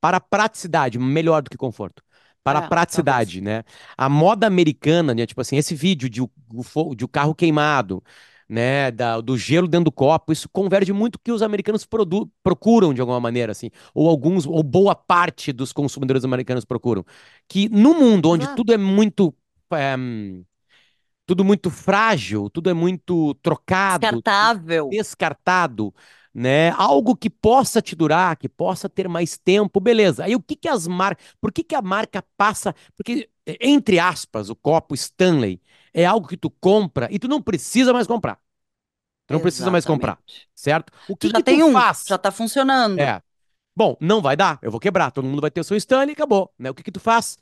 para 0.00 0.18
a 0.18 0.20
praticidade, 0.20 0.98
melhor 0.98 1.42
do 1.42 1.50
que 1.50 1.56
conforto. 1.56 2.02
Para 2.48 2.58
É, 2.58 2.60
a 2.60 2.62
praticidade, 2.62 3.40
né? 3.40 3.64
A 3.96 4.08
moda 4.08 4.46
americana, 4.46 5.14
né? 5.14 5.26
Tipo 5.26 5.40
assim, 5.40 5.56
esse 5.56 5.74
vídeo 5.74 6.08
de 6.08 6.22
o, 6.22 6.30
de 6.94 7.04
o 7.04 7.08
carro 7.08 7.34
queimado, 7.34 8.02
né? 8.48 8.90
Da- 8.90 9.20
do 9.20 9.36
gelo 9.36 9.68
dentro 9.68 9.86
do 9.86 9.92
copo, 9.92 10.32
isso 10.32 10.48
converge 10.48 10.92
muito 10.92 11.18
com 11.18 11.22
o 11.22 11.24
que 11.24 11.32
os 11.32 11.42
americanos 11.42 11.86
procuram 12.42 12.94
de 12.94 13.00
alguma 13.00 13.20
maneira, 13.20 13.52
assim. 13.52 13.70
Ou 13.94 14.08
alguns, 14.08 14.46
ou 14.46 14.62
boa 14.62 14.94
parte 14.94 15.52
dos 15.52 15.72
consumidores 15.72 16.24
americanos 16.24 16.64
procuram. 16.64 17.04
Que 17.48 17.68
no 17.68 17.94
mundo 17.94 18.30
onde 18.30 18.46
Exato. 18.46 18.54
tudo 18.54 18.72
é 18.72 18.76
muito. 18.78 19.34
é, 19.72 19.96
tudo 21.26 21.44
muito 21.44 21.70
frágil, 21.70 22.48
tudo 22.50 22.70
é 22.70 22.74
muito 22.74 23.34
trocado, 23.36 24.24
Descartável. 24.24 24.86
descartado, 24.90 25.94
né? 26.38 26.70
Algo 26.72 27.16
que 27.16 27.30
possa 27.30 27.82
te 27.82 27.96
durar, 27.96 28.36
que 28.36 28.48
possa 28.48 28.88
ter 28.88 29.08
mais 29.08 29.36
tempo, 29.38 29.80
beleza. 29.80 30.24
Aí 30.24 30.34
o 30.36 30.42
que 30.42 30.56
que 30.56 30.68
as 30.68 30.86
marcas, 30.86 31.26
por 31.40 31.52
que 31.52 31.64
que 31.64 31.74
a 31.74 31.82
marca 31.82 32.24
passa? 32.36 32.74
Porque 32.96 33.30
entre 33.60 33.98
aspas, 33.98 34.50
o 34.50 34.56
copo 34.56 34.94
Stanley 34.94 35.60
é 35.94 36.04
algo 36.04 36.28
que 36.28 36.36
tu 36.36 36.50
compra 36.50 37.08
e 37.10 37.18
tu 37.18 37.28
não 37.28 37.42
precisa 37.42 37.92
mais 37.92 38.06
comprar. 38.06 38.38
Tu 39.26 39.34
não 39.34 39.40
precisa 39.40 39.70
mais 39.70 39.84
comprar, 39.84 40.20
Exatamente. 40.22 40.48
certo? 40.54 40.92
O 41.06 41.16
Tu 41.20 41.28
que 41.28 41.30
já 41.30 41.40
que 41.42 41.42
tem 41.42 41.62
tu 41.62 41.62
um, 41.62 41.72
faz? 41.72 42.06
já 42.06 42.18
tá 42.18 42.30
funcionando. 42.32 42.98
É. 42.98 43.22
Bom, 43.76 43.96
não 44.00 44.22
vai 44.22 44.36
dar, 44.36 44.58
eu 44.62 44.70
vou 44.70 44.80
quebrar, 44.80 45.10
todo 45.12 45.26
mundo 45.26 45.40
vai 45.40 45.50
ter 45.50 45.60
o 45.60 45.64
seu 45.64 45.76
Stanley 45.76 46.10
e 46.10 46.12
acabou, 46.12 46.52
né? 46.58 46.70
O 46.70 46.74
que 46.74 46.82
que 46.82 46.92
tu 46.92 47.00
faz? 47.00 47.38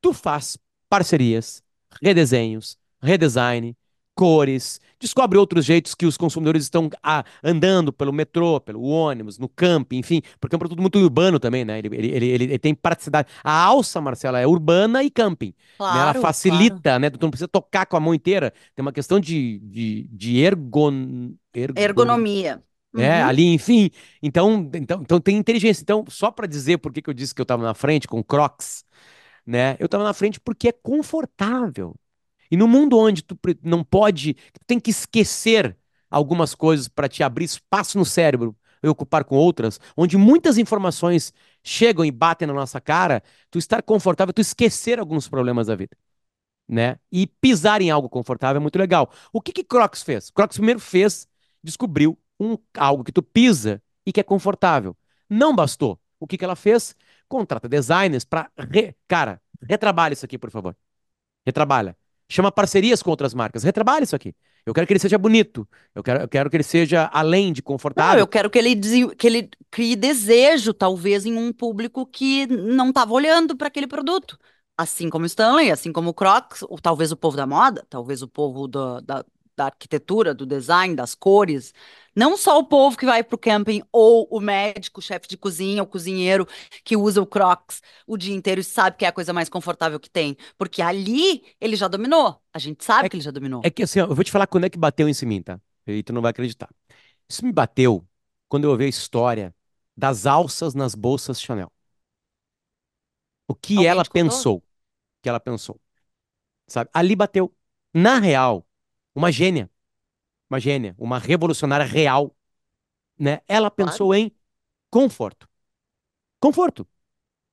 Tu 0.00 0.12
faz 0.14 0.58
parcerias, 0.88 1.62
redesenhos, 2.02 2.78
redesign, 3.02 3.76
cores, 4.20 4.78
descobre 5.00 5.38
outros 5.38 5.64
jeitos 5.64 5.94
que 5.94 6.04
os 6.04 6.16
consumidores 6.18 6.64
estão 6.64 6.90
ah, 7.02 7.24
andando 7.42 7.90
pelo 7.92 8.12
metrô, 8.12 8.60
pelo 8.60 8.82
ônibus, 8.82 9.38
no 9.38 9.48
camping, 9.48 9.96
enfim, 9.98 10.20
porque 10.38 10.54
é 10.54 10.56
um 10.56 10.58
produto 10.58 10.80
muito 10.80 10.98
urbano 10.98 11.40
também, 11.40 11.64
né? 11.64 11.78
Ele, 11.78 11.88
ele, 11.96 12.08
ele, 12.08 12.44
ele- 12.44 12.58
tem 12.58 12.74
praticidade. 12.74 13.28
A 13.42 13.52
alça, 13.64 13.98
Marcela, 14.00 14.38
é 14.38 14.46
urbana 14.46 15.02
e 15.02 15.10
camping, 15.10 15.54
né? 15.88 16.00
Ela 16.00 16.12
Claro, 16.12 16.20
claro. 16.42 16.82
facilita, 16.82 16.98
né? 16.98 17.08
Tu 17.08 17.18
não 17.22 17.30
precisa 17.30 17.48
tocar 17.48 17.86
com 17.86 17.96
a 17.96 18.00
mão 18.00 18.12
inteira, 18.14 18.52
tem 18.74 18.82
uma 18.82 18.92
questão 18.92 19.18
de, 19.18 19.58
de, 19.60 20.04
de 20.12 20.38
ergon, 20.42 21.32
ergon, 21.54 21.82
Ergonomia. 21.86 22.62
Uhum. 22.94 23.22
Ali, 23.26 23.54
enfim. 23.54 23.90
Então, 24.22 24.68
então, 24.74 25.00
então 25.02 25.20
tem 25.20 25.36
inteligência. 25.36 25.82
Então, 25.82 26.04
só 26.08 26.30
para 26.30 26.46
dizer 26.46 26.78
por 26.78 26.92
que 26.92 27.02
que 27.02 27.10
eu 27.10 27.14
disse 27.14 27.34
que 27.34 27.40
eu 27.40 27.44
estava 27.44 27.62
na 27.62 27.74
frente 27.74 28.08
com 28.08 28.22
Crocs, 28.22 28.84
né? 29.46 29.76
Eu 29.80 29.86
estava 29.86 30.04
na 30.04 30.14
frente 30.14 30.40
porque 30.40 30.68
é 30.68 30.72
confortável. 30.72 31.96
E 32.50 32.56
no 32.56 32.66
mundo 32.68 32.98
onde 32.98 33.22
tu 33.22 33.38
não 33.62 33.84
pode, 33.84 34.34
tu 34.34 34.60
tem 34.66 34.80
que 34.80 34.90
esquecer 34.90 35.76
algumas 36.10 36.54
coisas 36.54 36.88
para 36.88 37.08
te 37.08 37.22
abrir 37.22 37.44
espaço 37.44 37.98
no 37.98 38.04
cérebro 38.04 38.56
e 38.82 38.88
ocupar 38.88 39.24
com 39.24 39.36
outras, 39.36 39.78
onde 39.96 40.16
muitas 40.16 40.58
informações 40.58 41.32
chegam 41.62 42.04
e 42.04 42.10
batem 42.10 42.48
na 42.48 42.54
nossa 42.54 42.80
cara, 42.80 43.22
tu 43.50 43.58
estar 43.58 43.82
confortável, 43.82 44.32
tu 44.32 44.40
esquecer 44.40 44.98
alguns 44.98 45.28
problemas 45.28 45.66
da 45.66 45.76
vida 45.76 45.96
né? 46.68 46.98
E 47.10 47.26
pisar 47.26 47.82
em 47.82 47.90
algo 47.90 48.08
confortável 48.08 48.60
é 48.60 48.62
muito 48.62 48.78
legal. 48.78 49.10
O 49.32 49.40
que 49.40 49.52
que 49.52 49.64
Crocs 49.64 50.02
fez? 50.02 50.30
Crocs 50.30 50.56
primeiro 50.56 50.78
fez, 50.80 51.28
descobriu 51.62 52.16
um 52.38 52.56
algo 52.76 53.02
que 53.04 53.12
tu 53.12 53.22
pisa 53.22 53.82
e 54.06 54.12
que 54.12 54.20
é 54.20 54.22
confortável. 54.22 54.96
Não 55.28 55.54
bastou. 55.54 56.00
O 56.18 56.26
que 56.26 56.38
que 56.38 56.44
ela 56.44 56.56
fez? 56.56 56.94
contrata 57.28 57.68
designers 57.68 58.24
para. 58.24 58.50
Re... 58.58 58.94
Cara, 59.08 59.40
retrabalha 59.68 60.12
isso 60.14 60.24
aqui, 60.24 60.38
por 60.38 60.50
favor. 60.50 60.76
Retrabalha. 61.46 61.96
Chama 62.30 62.52
parcerias 62.52 63.02
com 63.02 63.10
outras 63.10 63.34
marcas. 63.34 63.64
Retrabalha 63.64 64.04
isso 64.04 64.14
aqui. 64.14 64.32
Eu 64.64 64.72
quero 64.72 64.86
que 64.86 64.92
ele 64.92 65.00
seja 65.00 65.18
bonito. 65.18 65.66
Eu 65.94 66.02
quero, 66.02 66.20
eu 66.22 66.28
quero 66.28 66.48
que 66.48 66.56
ele 66.56 66.62
seja 66.62 67.10
além 67.12 67.52
de 67.52 67.60
Não, 67.60 67.64
confortável. 67.64 68.20
eu 68.20 68.26
quero 68.26 68.48
que 68.48 68.58
ele, 68.58 68.76
que 69.16 69.26
ele 69.26 69.50
crie 69.70 69.96
desejo, 69.96 70.72
talvez, 70.72 71.26
em 71.26 71.36
um 71.36 71.52
público 71.52 72.06
que 72.06 72.46
não 72.46 72.90
estava 72.90 73.12
olhando 73.12 73.56
para 73.56 73.66
aquele 73.68 73.86
produto. 73.86 74.38
Assim 74.78 75.10
como 75.10 75.24
o 75.24 75.26
Stanley, 75.26 75.70
assim 75.70 75.92
como 75.92 76.10
o 76.10 76.14
Crocs, 76.14 76.62
ou 76.62 76.78
talvez 76.78 77.10
o 77.10 77.16
povo 77.16 77.36
da 77.36 77.46
moda, 77.46 77.84
talvez 77.90 78.22
o 78.22 78.28
povo 78.28 78.68
do- 78.68 79.00
da, 79.00 79.24
da 79.56 79.64
arquitetura, 79.66 80.32
do 80.32 80.46
design, 80.46 80.94
das 80.94 81.14
cores. 81.14 81.74
Não 82.14 82.36
só 82.36 82.58
o 82.58 82.64
povo 82.64 82.96
que 82.96 83.06
vai 83.06 83.22
para 83.22 83.34
o 83.34 83.38
camping, 83.38 83.82
ou 83.92 84.26
o 84.30 84.40
médico, 84.40 85.00
o 85.00 85.02
chefe 85.02 85.28
de 85.28 85.36
cozinha, 85.36 85.82
o 85.82 85.86
cozinheiro 85.86 86.46
que 86.84 86.96
usa 86.96 87.22
o 87.22 87.26
Crocs 87.26 87.80
o 88.06 88.16
dia 88.16 88.34
inteiro 88.34 88.60
e 88.60 88.64
sabe 88.64 88.96
que 88.96 89.04
é 89.04 89.08
a 89.08 89.12
coisa 89.12 89.32
mais 89.32 89.48
confortável 89.48 89.98
que 90.00 90.10
tem. 90.10 90.36
Porque 90.58 90.82
ali 90.82 91.42
ele 91.60 91.76
já 91.76 91.88
dominou. 91.88 92.40
A 92.52 92.58
gente 92.58 92.84
sabe 92.84 93.08
que 93.08 93.16
ele 93.16 93.22
já 93.22 93.30
dominou. 93.30 93.60
É 93.64 93.70
que 93.70 93.82
assim, 93.82 94.00
ó, 94.00 94.06
eu 94.06 94.14
vou 94.14 94.24
te 94.24 94.30
falar 94.30 94.46
quando 94.46 94.64
é 94.64 94.70
que 94.70 94.78
bateu 94.78 95.08
em 95.08 95.14
mim, 95.26 95.42
tá? 95.42 95.60
E 95.86 96.02
tu 96.02 96.12
não 96.12 96.22
vai 96.22 96.30
acreditar. 96.30 96.68
Isso 97.28 97.44
me 97.44 97.52
bateu 97.52 98.06
quando 98.48 98.64
eu 98.64 98.70
ouvi 98.70 98.84
a 98.84 98.88
história 98.88 99.54
das 99.96 100.26
alças 100.26 100.74
nas 100.74 100.94
bolsas 100.94 101.40
Chanel. 101.40 101.70
O 103.46 103.54
que 103.54 103.74
Alguém 103.74 103.88
ela 103.88 104.04
pensou, 104.04 104.58
o 104.58 104.62
que 105.22 105.28
ela 105.28 105.40
pensou, 105.40 105.80
sabe? 106.66 106.90
Ali 106.92 107.16
bateu. 107.16 107.54
Na 107.92 108.20
real, 108.20 108.64
uma 109.14 109.32
gênia, 109.32 109.68
uma 110.50 110.60
gênia, 110.60 110.94
uma 110.98 111.18
revolucionária 111.18 111.86
real, 111.86 112.34
né? 113.18 113.40
Ela 113.48 113.70
Claro. 113.76 114.00
pensou 114.00 114.14
em 114.14 114.32
conforto. 114.90 115.48
Conforto. 116.40 116.88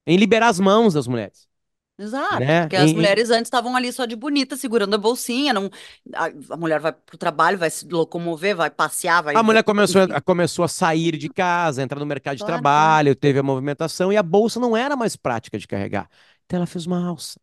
Em 0.07 0.17
liberar 0.17 0.49
as 0.49 0.59
mãos 0.59 0.93
das 0.95 1.07
mulheres, 1.07 1.47
Exato, 1.99 2.53
né? 2.53 2.59
porque 2.59 2.75
as 2.75 2.93
em- 2.93 2.93
mulheres 2.93 3.31
antes 3.31 3.47
estavam 3.47 3.75
ali 3.75 3.91
só 3.91 4.05
de 4.05 4.15
bonita, 4.15 4.55
segurando 4.55 4.93
a 4.93 4.99
bolsinha, 4.99 5.51
não, 5.51 5.67
a, 6.13 6.25
a 6.53 6.57
mulher 6.57 6.79
vai 6.79 6.93
pro 6.93 7.17
trabalho, 7.17 7.57
vai 7.57 7.71
se 7.71 7.87
locomover, 7.87 8.55
vai 8.55 8.69
passear, 8.69 9.23
vai, 9.23 9.33
A 9.33 9.43
mulher 9.43 9.63
começou 9.63 10.01
a, 10.01 10.21
começou 10.21 10.65
a 10.65 10.67
sair 10.67 11.15
de 11.17 11.29
casa, 11.29 11.83
entrar 11.83 11.99
no 11.99 12.05
mercado 12.05 12.37
de 12.37 12.43
Claro, 12.43 12.67
claro. 12.69 12.99
trabalho, 12.99 13.15
teve 13.15 13.37
a 13.39 13.43
movimentação 13.43 14.11
e 14.11 14.17
a 14.17 14.23
bolsa 14.23 14.59
não 14.59 14.75
era 14.75 14.95
mais 14.95 15.15
prática 15.15 15.59
de 15.59 15.67
carregar. 15.67 16.09
Então 16.45 16.57
ela 16.57 16.65
fez 16.65 16.87
uma 16.87 17.05
alça 17.07 17.39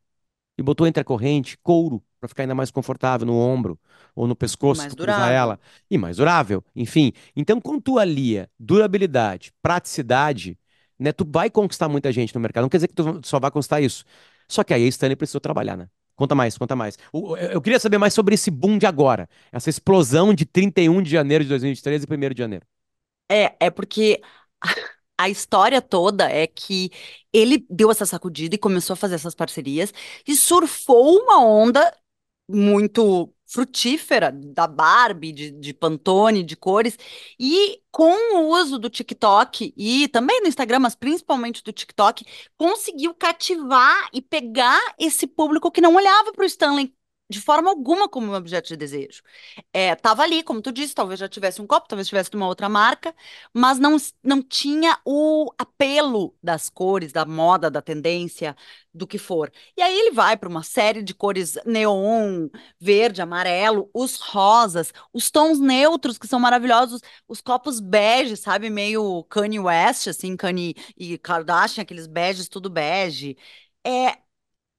e 0.58 0.62
botou 0.62 0.86
entre 0.86 1.00
a 1.02 1.04
corrente 1.04 1.58
couro 1.62 2.04
para 2.24 2.28
ficar 2.28 2.42
ainda 2.42 2.54
mais 2.54 2.70
confortável 2.70 3.26
no 3.26 3.36
ombro 3.36 3.78
ou 4.14 4.26
no 4.26 4.34
pescoço, 4.34 4.80
mais 4.80 4.94
durável. 4.94 5.34
ela, 5.34 5.60
e 5.90 5.98
mais 5.98 6.16
durável. 6.16 6.64
Enfim, 6.74 7.12
então 7.36 7.60
quando 7.60 7.82
tu 7.82 7.98
alia 7.98 8.48
durabilidade, 8.58 9.52
praticidade, 9.60 10.58
né, 10.98 11.12
tu 11.12 11.26
vai 11.28 11.50
conquistar 11.50 11.88
muita 11.88 12.10
gente 12.10 12.34
no 12.34 12.40
mercado. 12.40 12.62
Não 12.62 12.68
quer 12.70 12.78
dizer 12.78 12.88
que 12.88 12.94
tu 12.94 13.20
só 13.22 13.38
vai 13.38 13.50
conquistar 13.50 13.80
isso. 13.80 14.04
Só 14.48 14.64
que 14.64 14.72
aí 14.72 14.84
a 14.84 14.88
Stanley 14.88 15.16
precisou 15.16 15.40
trabalhar, 15.40 15.76
né? 15.76 15.88
Conta 16.16 16.34
mais, 16.34 16.56
conta 16.56 16.76
mais. 16.76 16.96
Eu 17.12 17.36
eu 17.36 17.60
queria 17.60 17.80
saber 17.80 17.98
mais 17.98 18.14
sobre 18.14 18.34
esse 18.34 18.50
boom 18.50 18.78
de 18.78 18.86
agora, 18.86 19.28
essa 19.52 19.68
explosão 19.68 20.32
de 20.32 20.46
31 20.46 21.02
de 21.02 21.10
janeiro 21.10 21.44
de 21.44 21.50
2023 21.50 22.04
e 22.04 22.06
1 22.06 22.34
de 22.34 22.38
janeiro. 22.38 22.64
É, 23.30 23.54
é 23.58 23.70
porque 23.70 24.20
a 25.18 25.28
história 25.28 25.82
toda 25.82 26.30
é 26.30 26.46
que 26.46 26.90
ele 27.32 27.66
deu 27.68 27.90
essa 27.90 28.06
sacudida 28.06 28.54
e 28.54 28.58
começou 28.58 28.94
a 28.94 28.96
fazer 28.96 29.16
essas 29.16 29.34
parcerias 29.34 29.92
e 30.26 30.36
surfou 30.36 31.18
uma 31.18 31.44
onda 31.44 31.92
muito 32.48 33.32
frutífera 33.46 34.32
da 34.32 34.66
Barbie, 34.66 35.32
de, 35.32 35.50
de 35.52 35.72
Pantone, 35.72 36.42
de 36.42 36.56
cores, 36.56 36.98
e 37.38 37.80
com 37.90 38.36
o 38.36 38.48
uso 38.48 38.78
do 38.78 38.90
TikTok 38.90 39.72
e 39.76 40.08
também 40.08 40.42
do 40.42 40.48
Instagram, 40.48 40.80
mas 40.80 40.94
principalmente 40.94 41.62
do 41.62 41.72
TikTok, 41.72 42.24
conseguiu 42.56 43.14
cativar 43.14 44.08
e 44.12 44.20
pegar 44.20 44.80
esse 44.98 45.26
público 45.26 45.70
que 45.70 45.80
não 45.80 45.94
olhava 45.94 46.32
para 46.32 46.42
o 46.42 46.46
Stanley 46.46 46.92
de 47.28 47.40
forma 47.40 47.70
alguma 47.70 48.08
como 48.08 48.32
um 48.32 48.34
objeto 48.34 48.68
de 48.68 48.76
desejo. 48.76 49.22
É, 49.72 49.94
tava 49.94 50.22
ali, 50.22 50.42
como 50.42 50.60
tu 50.62 50.70
disse, 50.72 50.94
talvez 50.94 51.18
já 51.18 51.28
tivesse 51.28 51.60
um 51.62 51.66
copo, 51.66 51.88
talvez 51.88 52.06
tivesse 52.08 52.30
de 52.30 52.36
uma 52.36 52.46
outra 52.46 52.68
marca, 52.68 53.14
mas 53.52 53.78
não, 53.78 53.96
não 54.22 54.42
tinha 54.42 54.98
o 55.04 55.50
apelo 55.58 56.34
das 56.42 56.68
cores, 56.68 57.12
da 57.12 57.24
moda, 57.24 57.70
da 57.70 57.80
tendência, 57.82 58.54
do 58.92 59.06
que 59.06 59.18
for. 59.18 59.50
E 59.76 59.82
aí 59.82 59.98
ele 59.98 60.10
vai 60.12 60.36
para 60.36 60.48
uma 60.48 60.62
série 60.62 61.02
de 61.02 61.14
cores 61.14 61.56
neon, 61.66 62.48
verde, 62.78 63.22
amarelo, 63.22 63.90
os 63.92 64.16
rosas, 64.20 64.92
os 65.12 65.30
tons 65.30 65.58
neutros 65.58 66.18
que 66.18 66.26
são 66.28 66.38
maravilhosos, 66.38 67.00
os 67.26 67.40
copos 67.40 67.80
bege, 67.80 68.36
sabe, 68.36 68.70
meio 68.70 69.24
Kanye 69.24 69.58
West, 69.60 70.08
assim, 70.08 70.36
Kanye 70.36 70.74
e 70.96 71.18
Kardashian, 71.18 71.82
aqueles 71.82 72.06
beges 72.06 72.48
tudo 72.48 72.70
bege. 72.70 73.36
É, 73.86 74.18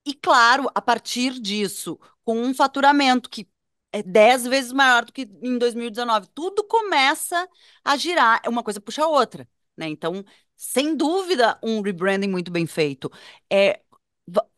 e 0.06 0.14
claro, 0.14 0.70
a 0.76 0.82
partir 0.82 1.40
disso, 1.40 2.00
com 2.24 2.40
um 2.42 2.54
faturamento 2.54 3.30
que 3.30 3.48
é 3.92 4.04
10 4.04 4.46
vezes 4.46 4.72
maior 4.74 5.06
do 5.06 5.14
que 5.14 5.24
em 5.42 5.58
2019, 5.58 6.28
tudo 6.34 6.64
começa 6.66 7.48
a 7.84 7.96
girar, 7.98 8.42
uma 8.48 8.64
coisa 8.64 8.82
puxa 8.82 9.04
a 9.04 9.08
outra, 9.08 9.48
né? 9.78 9.88
Então, 9.88 10.24
sem 10.58 10.96
dúvida, 10.96 11.58
um 11.64 11.82
rebranding 11.82 12.28
muito 12.30 12.52
bem 12.52 12.68
feito. 12.68 13.10
É, 13.52 13.82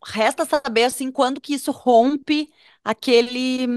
resta 0.06 0.46
saber 0.46 0.84
assim 0.86 1.12
quando 1.12 1.42
que 1.42 1.54
isso 1.54 1.72
rompe 1.72 2.52
aquele 2.84 3.68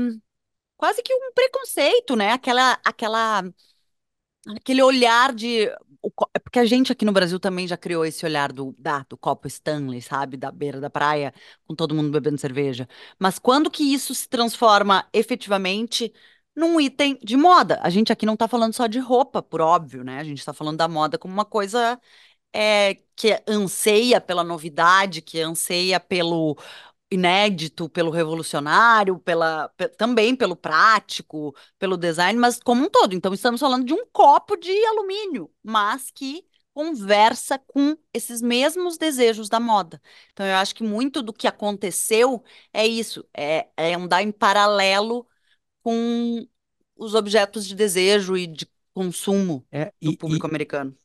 quase 0.76 1.02
que 1.02 1.14
um 1.14 1.32
preconceito, 1.34 2.16
né? 2.16 2.32
Aquela 2.32 2.78
aquela 2.84 3.42
aquele 4.48 4.82
olhar 4.82 5.34
de 5.34 5.68
é 6.34 6.38
porque 6.38 6.58
a 6.58 6.64
gente 6.64 6.90
aqui 6.90 7.04
no 7.04 7.12
Brasil 7.12 7.38
também 7.38 7.66
já 7.68 7.76
criou 7.76 8.04
esse 8.06 8.24
olhar 8.24 8.52
do, 8.52 8.74
da, 8.78 9.00
do 9.08 9.16
copo 9.18 9.46
Stanley, 9.46 10.00
sabe? 10.00 10.36
Da 10.36 10.50
beira 10.50 10.80
da 10.80 10.88
praia, 10.88 11.32
com 11.66 11.74
todo 11.74 11.94
mundo 11.94 12.10
bebendo 12.10 12.38
cerveja. 12.38 12.88
Mas 13.18 13.38
quando 13.38 13.70
que 13.70 13.82
isso 13.92 14.14
se 14.14 14.26
transforma 14.28 15.06
efetivamente 15.12 16.12
num 16.56 16.80
item 16.80 17.18
de 17.22 17.36
moda? 17.36 17.78
A 17.82 17.90
gente 17.90 18.10
aqui 18.12 18.24
não 18.26 18.36
tá 18.36 18.48
falando 18.48 18.72
só 18.74 18.86
de 18.86 18.98
roupa, 18.98 19.42
por 19.42 19.60
óbvio, 19.60 20.02
né? 20.02 20.18
A 20.20 20.24
gente 20.24 20.44
tá 20.44 20.52
falando 20.54 20.78
da 20.78 20.88
moda 20.88 21.18
como 21.18 21.34
uma 21.34 21.44
coisa 21.44 22.00
é, 22.52 22.94
que 23.16 23.42
anseia 23.48 24.20
pela 24.20 24.44
novidade, 24.44 25.22
que 25.22 25.40
anseia 25.40 26.00
pelo 26.00 26.56
inédito, 27.10 27.88
pelo 27.88 28.10
revolucionário, 28.10 29.18
pela, 29.18 29.68
pe- 29.70 29.88
também 29.88 30.36
pelo 30.36 30.54
prático, 30.56 31.54
pelo 31.78 31.96
design, 31.96 32.38
mas 32.38 32.60
como 32.62 32.84
um 32.84 32.90
todo. 32.90 33.14
Então, 33.14 33.34
estamos 33.34 33.60
falando 33.60 33.84
de 33.84 33.92
um 33.94 34.06
copo 34.12 34.56
de 34.56 34.70
alumínio, 34.86 35.50
mas 35.62 36.10
que 36.10 36.44
conversa 36.72 37.58
com 37.58 37.96
esses 38.14 38.40
mesmos 38.40 38.96
desejos 38.96 39.48
da 39.48 39.58
moda. 39.60 40.00
Então, 40.32 40.46
eu 40.46 40.54
acho 40.56 40.74
que 40.74 40.84
muito 40.84 41.20
do 41.22 41.32
que 41.32 41.48
aconteceu 41.48 42.42
é 42.72 42.86
isso, 42.86 43.24
é, 43.36 43.68
é 43.76 43.94
andar 43.94 44.22
em 44.22 44.30
paralelo 44.32 45.26
com 45.82 46.46
os 46.96 47.14
objetos 47.14 47.66
de 47.66 47.74
desejo 47.74 48.36
e 48.36 48.46
de 48.46 48.68
consumo 48.94 49.66
É, 49.70 49.92
do 50.02 50.12
e, 50.12 50.14
público 50.14 50.46
e- 50.46 50.46
americano. 50.46 50.96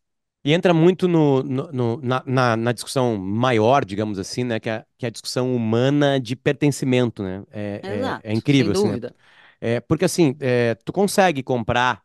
E 0.45 0.53
entra 0.53 0.73
muito 0.75 1.07
no, 1.09 1.43
no- 1.43 1.73
no- 1.73 2.01
na, 2.03 2.23
na- 2.27 2.57
na 2.57 2.73
discussão 2.73 3.17
maior, 3.17 3.85
digamos 3.85 4.19
assim, 4.19 4.45
né? 4.45 4.59
Que 4.61 4.69
é, 4.71 4.85
que 4.99 5.05
é 5.07 5.09
a 5.09 5.11
discussão 5.11 5.55
humana 5.55 6.19
de 6.21 6.35
pertencimento, 6.37 7.23
né? 7.23 7.43
É, 7.51 7.83
é- 7.87 8.19
Exato, 8.21 8.31
é 8.31 8.33
incrível, 8.33 8.71
sem 8.71 8.71
assim, 8.73 8.89
né? 8.89 8.99
dúvida. 8.99 9.15
É, 9.61 9.79
porque 9.81 10.05
assim, 10.05 10.35
é, 10.41 10.75
tu 10.75 10.93
consegue 10.93 11.43
comprar 11.43 12.03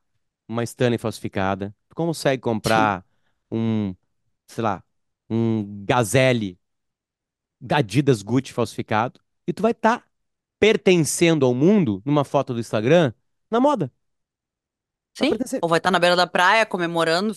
uma 0.49 0.65
Stanley 0.65 0.99
falsificada, 0.99 1.75
tu 1.89 1.97
consegue 1.97 2.43
Sim. 2.63 2.93
comprar 2.93 3.05
um, 3.53 3.95
sei 4.49 4.63
lá, 4.65 4.85
um 5.31 5.85
Gazelle 5.87 6.59
Adidas 7.73 8.23
Gucci 8.23 8.53
falsificado, 8.53 9.21
e 9.47 9.53
tu 9.53 9.63
vai 9.63 9.73
estar 9.73 10.05
pertencendo 10.59 11.45
ao 11.47 11.55
mundo 11.55 12.03
numa 12.05 12.25
foto 12.25 12.55
do 12.55 12.61
Instagram 12.61 13.13
na 13.51 13.61
moda. 13.61 13.93
Vai 15.19 15.27
Sim, 15.27 15.31
pertencer. 15.31 15.63
ou 15.63 15.69
vai 15.69 15.79
estar 15.79 15.91
na 15.91 15.99
beira 15.99 16.17
da 16.17 16.27
praia 16.27 16.65
comemorando, 16.67 17.35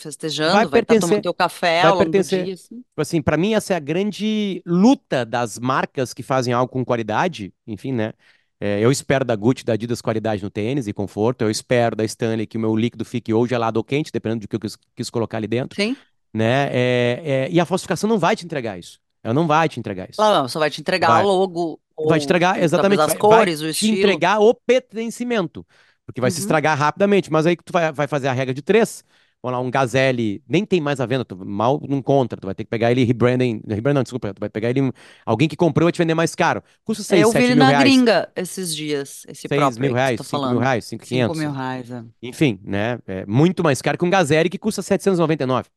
Vai 0.51 0.65
festejando, 0.65 0.69
vai 0.69 0.81
estar 0.81 0.95
tomando 0.97 1.19
pertencer. 1.19 1.21
teu 1.21 1.33
café 1.33 1.81
Vai 1.81 1.91
ao 1.91 1.95
longo 1.95 2.13
do 2.13 2.25
pertencer. 2.25 2.43
dia, 2.43 2.53
assim. 2.53 2.77
Tipo 2.77 3.01
assim, 3.01 3.21
para 3.21 3.37
mim 3.37 3.53
essa 3.55 3.73
é 3.73 3.75
a 3.77 3.79
grande 3.79 4.61
luta 4.65 5.25
das 5.25 5.59
marcas 5.59 6.13
que 6.13 6.23
fazem 6.23 6.53
algo 6.53 6.71
com 6.71 6.85
qualidade, 6.85 7.53
enfim, 7.67 7.91
né? 7.91 8.13
É, 8.59 8.79
eu 8.79 8.91
espero 8.91 9.25
da 9.25 9.35
Gucci, 9.35 9.65
da 9.65 9.73
Adidas 9.73 10.01
qualidade 10.01 10.41
no 10.43 10.49
tênis 10.49 10.87
e 10.87 10.93
conforto. 10.93 11.41
Eu 11.41 11.49
espero 11.51 11.95
da 11.95 12.05
Stanley 12.05 12.47
que 12.47 12.57
o 12.57 12.61
meu 12.61 12.75
líquido 12.75 13.03
fique 13.03 13.33
ou 13.33 13.45
gelado 13.47 13.77
ou 13.79 13.83
quente, 13.83 14.11
dependendo 14.11 14.41
do 14.41 14.47
que 14.47 14.55
eu 14.55 14.59
quis, 14.59 14.77
quis 14.95 15.09
colocar 15.09 15.37
ali 15.37 15.47
dentro, 15.47 15.75
Sim, 15.75 15.97
né? 16.33 16.69
É, 16.71 17.21
é, 17.23 17.51
e 17.51 17.59
a 17.59 17.65
falsificação 17.65 18.09
não 18.09 18.17
vai 18.19 18.35
te 18.35 18.45
entregar 18.45 18.77
isso. 18.79 18.99
Ela 19.23 19.33
não 19.33 19.47
vai 19.47 19.67
te 19.67 19.79
entregar 19.79 20.09
isso. 20.09 20.21
Ela 20.21 20.41
não, 20.41 20.47
só 20.47 20.59
vai 20.59 20.69
te 20.69 20.79
entregar 20.81 21.07
Vai, 21.07 21.23
o 21.23 21.27
logo, 21.27 21.79
vai 22.07 22.19
te 22.19 22.25
entregar, 22.25 22.61
exatamente, 22.61 22.99
as 23.01 23.13
vai, 23.13 23.15
vai 23.15 23.19
cores, 23.19 23.61
o 23.61 23.65
te 23.65 23.69
estilo. 23.71 23.97
entregar 23.97 24.39
o 24.39 24.53
pertencimento, 24.53 25.65
porque 26.05 26.21
vai 26.21 26.31
se 26.31 26.39
Uhum. 26.39 26.41
estragar 26.41 26.77
rapidamente, 26.77 27.31
mas 27.31 27.45
aí 27.45 27.55
que 27.55 27.63
tu 27.63 27.73
vai, 27.73 27.91
vai 27.91 28.07
fazer 28.07 28.27
a 28.27 28.33
regra 28.33 28.53
de 28.53 28.61
três, 28.61 29.03
vamos 29.41 29.57
lá, 29.57 29.61
um 29.65 29.69
Gazelle, 29.71 30.41
nem 30.47 30.65
tem 30.65 30.79
mais 30.81 30.99
à 30.99 31.05
venda, 31.05 31.25
tu 31.25 31.35
mal 31.45 31.79
não 31.87 31.97
encontra, 31.97 32.39
tu 32.39 32.45
vai 32.45 32.55
ter 32.55 32.63
que 32.63 32.69
pegar 32.69 32.91
ele 32.91 33.03
rebranding, 33.03 33.61
rebranding 33.67 33.95
não, 33.95 34.03
desculpa, 34.03 34.33
tu 34.33 34.39
vai 34.39 34.49
pegar 34.49 34.69
ele, 34.69 34.91
alguém 35.25 35.47
que 35.47 35.55
comprou 35.55 35.85
vai 35.85 35.91
te 35.91 35.97
vender 35.97 36.13
mais 36.13 36.35
caro, 36.35 36.63
custa 36.83 37.03
É, 37.03 37.05
6, 37.17 37.21
eu 37.21 37.31
vi 37.31 37.33
7 37.33 37.43
ele 37.43 37.55
mil 37.55 37.63
na 37.63 37.69
reais, 37.69 37.83
gringa 37.83 38.31
esses 38.35 38.75
dias, 38.75 39.25
esse 39.27 39.47
6 39.47 39.49
próprio 39.59 39.81
mil 39.81 39.89
que 39.89 39.93
tu 39.95 39.95
reais, 39.95 40.17
tá 40.17 40.23
5 40.23 40.49
mil 40.49 40.59
reais, 40.59 40.85
5 40.85 41.05
5.500, 41.05 41.37
mil 41.39 41.51
reais, 41.51 41.91
é. 41.91 42.03
enfim, 42.21 42.59
né, 42.63 42.99
é 43.07 43.25
muito 43.25 43.63
mais 43.63 43.81
caro 43.81 43.97
que 43.97 44.05
um 44.05 44.09
Gazelle 44.09 44.49
que 44.49 44.57
custa 44.57 44.81
799, 44.81 45.69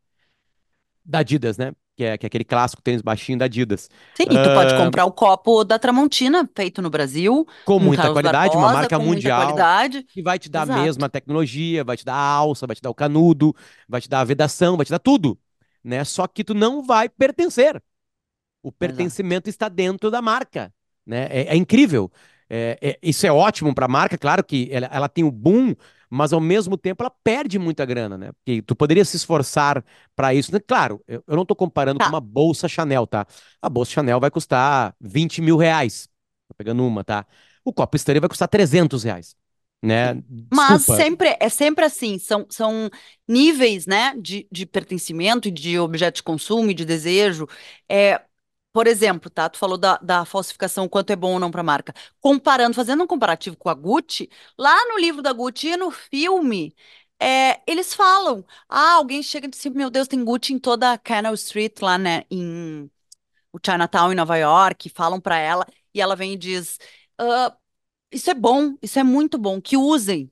da 1.05 1.21
Adidas, 1.21 1.57
né? 1.57 1.73
Que 1.97 2.05
é, 2.05 2.19
que 2.19 2.27
é 2.27 2.29
aquele 2.29 2.45
clássico 2.45 2.83
tênis 2.83 3.03
baixinho 3.03 3.39
da 3.39 3.47
Adidas. 3.47 3.89
Sim, 4.17 4.27
e 4.31 4.39
tu 4.39 4.51
pode 4.51 4.73
Ah, 4.73 4.75
comprar 4.75 5.05
o 5.05 5.13
copo 5.13 5.63
da 5.63 5.79
Tramontina, 5.79 6.49
feito 6.57 6.81
no 6.81 6.89
Brasil, 6.89 7.47
com 7.65 7.79
muita 7.81 8.11
Carlos 8.11 8.11
qualidade, 8.11 8.57
uma 8.57 8.69
Barbosa, 8.69 8.69
marca 8.69 8.99
com 8.99 9.03
muita 9.03 9.31
mundial, 9.31 9.69
qualidade. 9.71 10.09
que 10.13 10.23
vai 10.23 10.39
te 10.39 10.49
dar 10.49 10.63
a 10.63 10.67
Exato. 10.67 10.67
mesma 10.67 11.09
tecnologia, 11.09 11.85
vai 11.85 11.97
te 11.97 12.05
dar 12.05 12.15
a 12.15 12.19
alça, 12.33 12.67
vai 12.67 12.77
te 12.77 12.83
dar 12.83 12.91
o 12.91 12.95
canudo, 12.95 13.55
vai 13.89 14.01
te 14.01 14.09
dar 14.09 14.21
a 14.21 14.25
vedação, 14.25 14.77
vai 14.77 14.87
te 14.87 14.91
dar 14.91 14.99
tudo, 14.99 15.39
né? 15.83 16.05
Só 16.05 16.27
que 16.27 16.45
tu 16.45 16.55
não 16.55 16.83
vai 16.83 17.09
pertencer. 17.09 17.83
O 18.63 18.73
Exato. 18.81 19.13
pertencimento 19.13 19.49
está 19.51 19.69
dentro 19.69 20.11
da 20.11 20.23
marca, 20.23 20.73
né? 21.07 21.27
É, 21.31 21.55
é 21.55 21.57
incrível. 21.57 22.11
É- 22.51 22.79
é- 22.83 22.99
isso 23.03 23.27
é 23.27 23.33
ótimo 23.33 23.75
para 23.75 23.87
a 23.87 23.89
marca, 23.89 24.19
claro 24.19 24.45
que 24.45 24.69
ela, 24.73 24.89
ela 24.93 25.09
tem 25.09 25.25
o 25.25 25.31
boom, 25.33 25.75
mas 26.11 26.33
ao 26.33 26.41
mesmo 26.41 26.77
tempo 26.77 27.03
ela 27.03 27.11
perde 27.25 27.59
muita 27.59 27.85
grana, 27.85 28.17
né? 28.19 28.33
Porque 28.33 28.63
tu 28.63 28.75
poderia 28.77 29.05
se 29.05 29.17
esforçar 29.17 29.85
para 30.15 30.35
isso. 30.35 30.53
né? 30.53 30.61
Claro, 30.61 31.03
eu, 31.07 31.23
eu 31.27 31.35
não 31.37 31.43
estou 31.43 31.57
comparando 31.57 32.01
com 32.01 32.05
Tá. 32.05 32.09
uma 32.09 32.21
bolsa 32.21 32.69
Chanel, 32.69 33.07
tá? 33.07 33.27
A 33.61 33.69
bolsa 33.69 33.93
Chanel 33.93 34.21
vai 34.21 34.31
custar 34.31 34.95
20 35.01 35.41
mil 35.43 35.57
reais. 35.57 36.09
Tô 36.49 36.55
pegando 36.57 36.85
uma, 36.87 37.05
tá? 37.05 37.27
O 37.65 37.73
copo 37.73 37.97
Stanley 37.97 38.21
vai 38.21 38.29
custar 38.29 38.49
300 38.49 39.03
reais, 39.05 39.35
né? 39.83 40.15
Mas 40.53 40.83
Desculpa. 40.83 40.97
sempre, 40.97 41.37
é 41.41 41.49
sempre 41.49 41.85
assim, 41.85 42.19
são, 42.19 42.47
são 42.49 42.89
níveis, 43.29 43.85
né, 43.87 44.15
de, 44.17 44.47
de 44.51 44.65
pertencimento 44.65 45.49
e 45.49 45.51
de 45.51 45.79
objeto 45.79 46.17
de 46.17 46.23
consumo 46.23 46.71
e 46.71 46.75
de 46.75 46.85
desejo. 46.85 47.47
É, 47.89 48.21
por 48.77 48.87
exemplo, 48.87 49.31
tá, 49.31 49.49
tu 49.49 49.57
falou 49.59 49.79
da, 49.79 49.97
da 49.99 50.25
falsificação, 50.27 50.87
quanto 50.89 51.11
é 51.11 51.17
bom 51.17 51.33
ou 51.35 51.41
não 51.41 51.51
para 51.51 51.63
a 51.63 51.65
marca. 51.65 51.95
Comparando, 52.21 52.75
fazendo 52.75 53.03
um 53.05 53.07
comparativo 53.07 53.57
com 53.57 53.71
a 53.71 53.75
Gucci, 53.75 54.29
lá 54.59 54.75
no 54.89 54.99
livro 54.99 55.23
da 55.23 55.33
Gucci 55.33 55.69
e 55.69 55.77
no 55.79 55.91
filme, 55.91 56.75
é, 57.19 57.63
eles 57.67 57.95
falam, 57.95 58.45
ah, 58.69 58.93
alguém 58.95 59.23
chega 59.23 59.47
e 59.47 59.51
diz 59.51 59.61
assim, 59.61 59.71
meu 59.71 59.89
Deus, 59.91 60.07
tem 60.09 60.23
Gucci 60.23 60.53
em 60.53 60.59
toda 60.59 60.93
a 60.93 60.99
Canal 60.99 61.33
Street 61.35 61.81
lá, 61.81 61.97
né, 61.97 62.25
em 62.31 62.91
o 63.53 63.59
Chinatown 63.65 64.13
em 64.13 64.17
Nova 64.17 64.37
York, 64.37 64.91
falam 64.91 65.21
para 65.21 65.39
ela, 65.39 65.67
e 65.95 66.01
ela 66.01 66.17
vem 66.17 66.35
e 66.35 66.37
diz, 66.37 66.79
"Ah, 67.19 67.57
isso 68.13 68.31
é 68.31 68.35
bom, 68.35 68.77
isso 68.83 68.99
é 68.99 69.05
muito 69.05 69.39
bom, 69.39 69.61
que 69.61 69.77
usem 69.77 70.31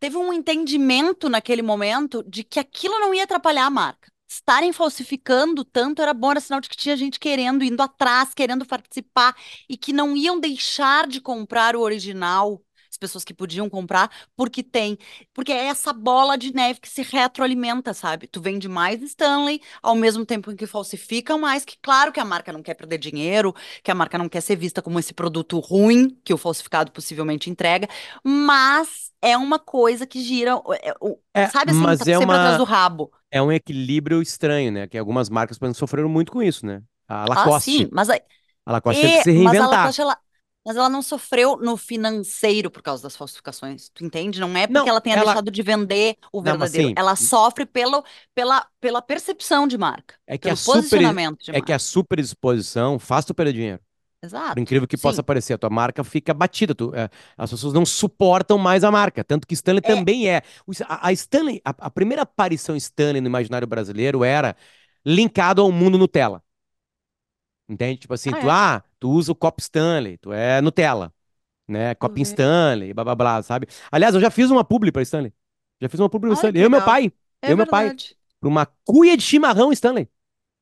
teve 0.00 0.16
um 0.16 0.32
entendimento 0.32 1.28
naquele 1.28 1.62
momento 1.62 2.22
de 2.24 2.44
que 2.44 2.58
aquilo 2.60 2.98
não 3.00 3.14
ia 3.14 3.24
atrapalhar 3.24 3.66
a 3.66 3.70
marca. 3.70 4.10
Estarem 4.30 4.72
falsificando 4.72 5.64
tanto 5.64 6.00
era 6.00 6.14
bom, 6.14 6.30
era 6.30 6.38
sinal 6.40 6.60
de 6.60 6.68
que 6.68 6.76
tinha 6.76 6.96
gente 6.96 7.18
querendo, 7.18 7.64
indo 7.64 7.82
atrás, 7.82 8.32
querendo 8.32 8.64
participar 8.64 9.34
e 9.68 9.76
que 9.76 9.92
não 9.92 10.16
iam 10.16 10.38
deixar 10.38 11.08
de 11.08 11.20
comprar 11.20 11.74
o 11.74 11.80
original, 11.80 12.62
pessoas 13.00 13.24
que 13.24 13.34
podiam 13.34 13.68
comprar, 13.68 14.10
porque 14.36 14.62
tem, 14.62 14.98
porque 15.34 15.52
é 15.52 15.66
essa 15.66 15.92
bola 15.92 16.36
de 16.38 16.54
neve 16.54 16.80
que 16.80 16.88
se 16.88 17.02
retroalimenta, 17.02 17.94
sabe? 17.94 18.26
Tu 18.28 18.40
vende 18.40 18.68
mais 18.68 19.02
Stanley, 19.02 19.60
ao 19.82 19.94
mesmo 19.96 20.24
tempo 20.26 20.50
em 20.52 20.56
que 20.56 20.66
falsificam 20.66 21.38
mais, 21.38 21.64
que 21.64 21.76
claro 21.82 22.12
que 22.12 22.20
a 22.20 22.24
marca 22.24 22.52
não 22.52 22.62
quer 22.62 22.74
perder 22.74 22.98
dinheiro, 22.98 23.54
que 23.82 23.90
a 23.90 23.94
marca 23.94 24.18
não 24.18 24.28
quer 24.28 24.40
ser 24.42 24.56
vista 24.56 24.82
como 24.82 24.98
esse 25.00 25.14
produto 25.14 25.58
ruim 25.58 26.10
que 26.24 26.34
o 26.34 26.38
falsificado 26.38 26.92
possivelmente 26.92 27.50
entrega, 27.50 27.88
mas 28.24 29.10
é 29.22 29.36
uma 29.36 29.58
coisa 29.58 30.06
que 30.06 30.22
gira, 30.22 30.52
é, 30.82 30.94
É, 31.34 31.50
sabe 31.50 31.70
assim, 31.72 31.94
mas 31.94 31.96
tá 31.96 32.06
é 32.06 32.18
sempre 32.18 32.36
atrás 32.36 32.56
uma, 32.56 32.58
do 32.58 32.64
rabo. 32.64 33.10
é 33.30 33.42
um 33.42 33.52
equilíbrio 33.52 34.22
estranho, 34.22 34.72
né? 34.72 34.88
Que 34.88 34.98
algumas 34.98 35.28
marcas, 35.30 35.58
por 35.58 35.66
exemplo, 35.66 35.78
sofreram 35.80 36.08
muito 36.08 36.32
com 36.32 36.42
isso, 36.42 36.66
né? 36.66 36.82
A 37.08 37.26
Ah, 37.34 37.50
Lacoste. 37.50 37.50
sim, 37.50 37.88
mas, 37.92 38.10
a- 38.10 38.18
A 38.66 38.72
Lacoste 38.72 39.02
teve 39.02 39.12
que 39.14 39.20
é, 39.20 39.24
se 39.24 39.32
mas 39.34 39.60
a 39.60 39.66
reinventar. 39.66 39.68
Lacoste, 39.68 40.00
ela, 40.02 40.18
mas 40.64 40.76
ela 40.76 40.88
não 40.88 41.02
sofreu 41.02 41.56
no 41.56 41.76
financeiro 41.76 42.70
por 42.70 42.82
causa 42.82 43.02
das 43.02 43.16
falsificações, 43.16 43.88
tu 43.90 44.04
entende? 44.04 44.40
Não 44.40 44.56
é 44.56 44.66
porque 44.66 44.88
Não, 44.88 44.90
ela 44.90 45.00
tenha 45.00 45.16
ela. 45.16 45.18
deixado 45.18 45.50
de 45.50 45.62
vender 45.62 46.16
o 46.32 46.42
Não, 46.42 46.56
verdadeiro, 46.56 46.90
sim, 46.90 46.96
ela 46.96 47.16
sofre 47.16 47.66
pelo, 47.66 48.04
pela, 48.34 48.66
pela 48.80 49.02
percepção 49.02 49.66
de 49.66 49.78
marca, 49.78 50.16
é 50.26 50.38
que 50.38 50.48
a 50.50 50.56
super, 50.56 51.00
é 51.50 51.60
que 51.60 51.72
a 51.72 51.78
super 51.78 52.18
exposição 52.18 52.98
faz 52.98 53.24
tu 53.24 53.34
perder 53.34 53.52
dinheiro. 53.52 53.80
Por 54.54 54.60
Exato, 54.62 54.62
incrível 54.62 54.88
que 54.88 54.98
possa 54.98 55.22
sim. 55.22 55.24
parecer, 55.24 55.54
a 55.54 55.58
tua 55.58 55.70
marca 55.70 56.04
fica 56.04 56.34
batida. 56.34 56.74
tu- 56.74 56.94
é, 56.94 57.10
as 57.38 57.50
pessoas 57.50 57.74
não 57.74 57.86
suportam 57.86 58.58
mais 58.58 58.84
a 58.84 58.90
marca. 58.90 59.24
Tanto 59.24 59.46
que 59.46 59.54
Stanley 59.54 59.82
É, 59.82 60.04
também 60.04 60.30
é. 60.30 60.42
A, 60.88 61.08
a 61.08 61.12
Stanley, 61.12 61.60
a, 61.64 61.70
a 61.70 61.90
primeira 61.90 62.22
aparição 62.22 62.76
Stanley 62.76 63.20
no 63.20 63.28
imaginário 63.28 63.68
brasileiro 63.68 64.24
era 64.24 64.56
linkado 65.06 65.62
ao 65.62 65.72
mundo 65.72 65.98
Nutella. 65.98 66.42
Entende? 67.70 68.00
Tipo 68.00 68.14
assim, 68.14 68.30
ah, 68.30 68.40
tu, 68.40 68.46
é, 68.46 68.50
ah, 68.50 68.82
tu 68.98 69.10
usa 69.10 69.30
o 69.30 69.34
copo 69.34 69.60
Stanley, 69.60 70.18
tu 70.18 70.32
é 70.32 70.60
Nutella, 70.60 71.12
né? 71.68 71.94
Copinho. 71.94 72.24
Stanley, 72.24 72.92
blá 72.92 73.04
blá 73.04 73.14
blá, 73.14 73.42
sabe? 73.44 73.68
Aliás, 73.92 74.12
eu 74.12 74.20
já 74.20 74.28
fiz 74.28 74.50
uma 74.50 74.64
publi 74.64 74.90
pra 74.90 75.02
Stanley. 75.02 75.32
Já 75.80 75.88
fiz 75.88 76.00
uma 76.00 76.10
publi 76.10 76.30
pra 76.30 76.34
Stanley. 76.34 76.60
Eu 76.60 76.66
e 76.66 76.68
meu 76.68 76.82
pai. 76.82 77.12
É 77.40 77.48
Eu 77.48 77.52
e 77.52 77.56
meu 77.56 77.66
pai. 77.68 77.94
Pra 78.40 78.48
uma 78.48 78.66
cuia 78.84 79.16
de 79.16 79.22
chimarrão 79.22 79.70
Stanley. 79.70 80.08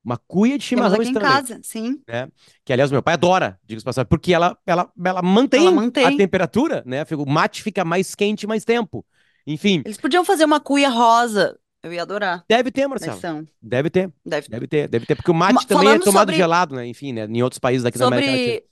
Uma 0.05 0.17
cuia 0.17 0.57
de 0.57 0.63
chimarrão 0.63 0.95
aqui 0.95 1.05
em 1.09 1.11
Stanley. 1.11 1.29
casa, 1.31 1.59
sim. 1.63 1.99
Né? 2.07 2.29
Que, 2.63 2.71
aliás, 2.71 2.91
meu 2.91 3.01
pai 3.01 3.15
adora, 3.15 3.59
diga-se 3.65 3.83
passagem, 3.83 4.07
porque 4.07 4.31
ela, 4.31 4.55
ela, 4.67 4.91
ela 4.97 5.09
Ela 5.09 5.21
mantém 5.23 5.67
a 5.67 5.71
mantém. 5.71 6.15
temperatura, 6.15 6.83
né? 6.85 7.03
O 7.17 7.25
mate 7.25 7.63
fica 7.63 7.83
mais 7.83 8.13
quente 8.13 8.45
mais 8.45 8.63
tempo. 8.63 9.03
Enfim, 9.47 9.81
Eles 9.83 9.97
podiam 9.97 10.23
fazer 10.23 10.45
uma 10.45 10.59
cuia 10.59 10.89
rosa. 10.89 11.57
Eu 11.81 11.93
ia 11.93 12.01
adorar. 12.01 12.43
deve 12.47 12.71
ter, 12.71 12.87
Marcelo. 12.87 13.47
Deve 13.61 13.89
ter. 13.89 14.11
Deve. 14.25 14.47
Deve 14.49 14.67
ter, 14.67 14.87
deve 14.87 15.05
ter. 15.05 15.15
Porque 15.15 15.31
o 15.31 15.33
mate 15.33 15.53
Ma- 15.53 15.65
também 15.65 15.89
é 15.89 15.99
tomado 15.99 16.19
sobre, 16.19 16.35
gelado, 16.35 16.75
né? 16.75 16.85
Enfim, 16.87 17.13
né? 17.13 17.25
Em 17.25 17.41
outros 17.41 17.59
países 17.59 17.85
aqui 17.85 17.97
da 17.97 18.07
América 18.07 18.31
Latina. 18.31 18.47
sobre 18.53 18.69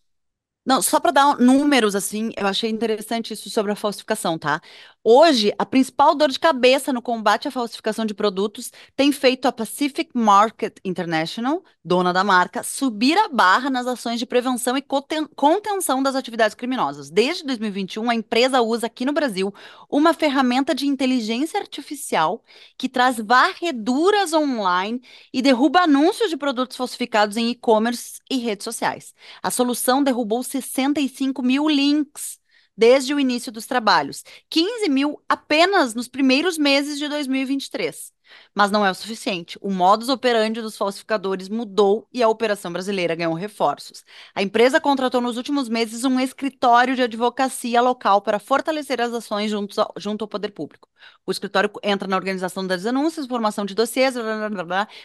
Não, 0.66 0.82
só 0.82 1.00
para 1.00 1.12
dar 1.12 1.38
números 1.40 1.96
assim, 1.96 2.32
eu 2.36 2.46
achei 2.46 2.70
interessante 2.70 3.34
isso 3.34 3.50
sobre 3.50 3.72
a 3.72 3.76
falsificação, 3.76 4.38
tá? 4.38 4.62
Hoje, 5.10 5.54
a 5.58 5.66
principal 5.66 6.14
dor 6.14 6.30
de 6.30 6.38
cabeça 6.38 6.92
no 6.92 7.02
combate 7.02 7.48
à 7.48 7.52
falsificação 7.52 8.06
de 8.06 8.14
produtos 8.14 8.74
tem 8.94 9.10
feito 9.14 9.48
a 9.48 9.54
Pacific 9.54 10.10
Market 10.14 10.80
International, 10.84 11.64
dona 11.82 12.12
da 12.12 12.26
marca, 12.26 12.62
subir 12.62 13.18
a 13.18 13.30
barra 13.30 13.70
nas 13.70 13.88
ações 13.88 14.20
de 14.20 14.26
prevenção 14.26 14.76
e 14.76 14.82
conten- 14.82 15.30
contenção 15.34 16.04
das 16.04 16.14
atividades 16.14 16.54
criminosas. 16.56 17.10
Desde 17.10 17.46
2021, 17.46 18.10
a 18.10 18.16
empresa 18.16 18.62
usa 18.62 18.88
aqui 18.88 19.06
no 19.06 19.14
Brasil 19.14 19.54
uma 19.90 20.14
ferramenta 20.14 20.76
de 20.76 20.86
inteligência 20.86 21.58
artificial 21.58 22.44
que 22.78 22.90
traz 22.90 23.16
varreduras 23.18 24.34
online 24.34 25.02
e 25.32 25.42
derruba 25.42 25.84
anúncios 25.84 26.30
de 26.30 26.36
produtos 26.36 26.76
falsificados 26.76 27.38
em 27.38 27.50
e-commerce 27.50 28.20
e 28.30 28.40
redes 28.40 28.66
sociais. 28.66 29.16
A 29.42 29.50
solução 29.50 30.04
derrubou 30.04 30.44
65 30.44 31.42
mil 31.42 31.70
links 31.70 32.46
desde 32.78 33.14
o 33.14 33.20
início 33.20 33.52
dos 33.52 33.66
trabalhos, 33.66 34.24
15 34.50 34.90
mil 34.90 35.22
apenas 35.28 35.94
nos 35.96 36.08
primeiros 36.08 36.58
meses 36.58 36.98
de 37.00 37.08
2023. 37.08 38.14
Mas 38.54 38.70
não 38.72 38.86
é 38.86 38.92
o 38.92 38.94
suficiente. 38.94 39.58
O 39.62 39.72
modus 39.72 40.10
operandi 40.10 40.62
dos 40.62 40.76
falsificadores 40.78 41.48
mudou 41.48 42.08
e 42.14 42.22
a 42.22 42.28
operação 42.28 42.72
brasileira 42.74 43.16
ganhou 43.16 43.34
reforços. 43.34 44.04
A 44.36 44.42
empresa 44.42 44.82
contratou 44.82 45.22
nos 45.22 45.38
últimos 45.38 45.70
meses 45.70 46.04
um 46.04 46.20
escritório 46.20 46.94
de 46.96 47.02
advocacia 47.04 47.82
local 47.82 48.22
para 48.22 48.38
fortalecer 48.40 49.00
as 49.02 49.14
ações 49.14 49.54
ao- 49.54 49.94
junto 49.98 50.24
ao 50.24 50.28
poder 50.28 50.52
público. 50.52 50.90
O 51.26 51.32
escritório 51.32 51.72
entra 51.84 52.08
na 52.08 52.16
organização 52.18 52.66
das 52.66 52.84
denúncias, 52.84 53.28
formação 53.28 53.66
de 53.66 53.74
dossiês, 53.74 54.16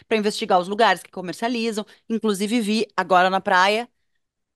para 0.07 0.17
investigar 0.17 0.59
os 0.59 0.67
lugares 0.67 1.01
que 1.03 1.11
comercializam. 1.11 1.85
Inclusive, 2.09 2.61
vi 2.61 2.87
agora 2.95 3.29
na 3.29 3.41
praia 3.41 3.89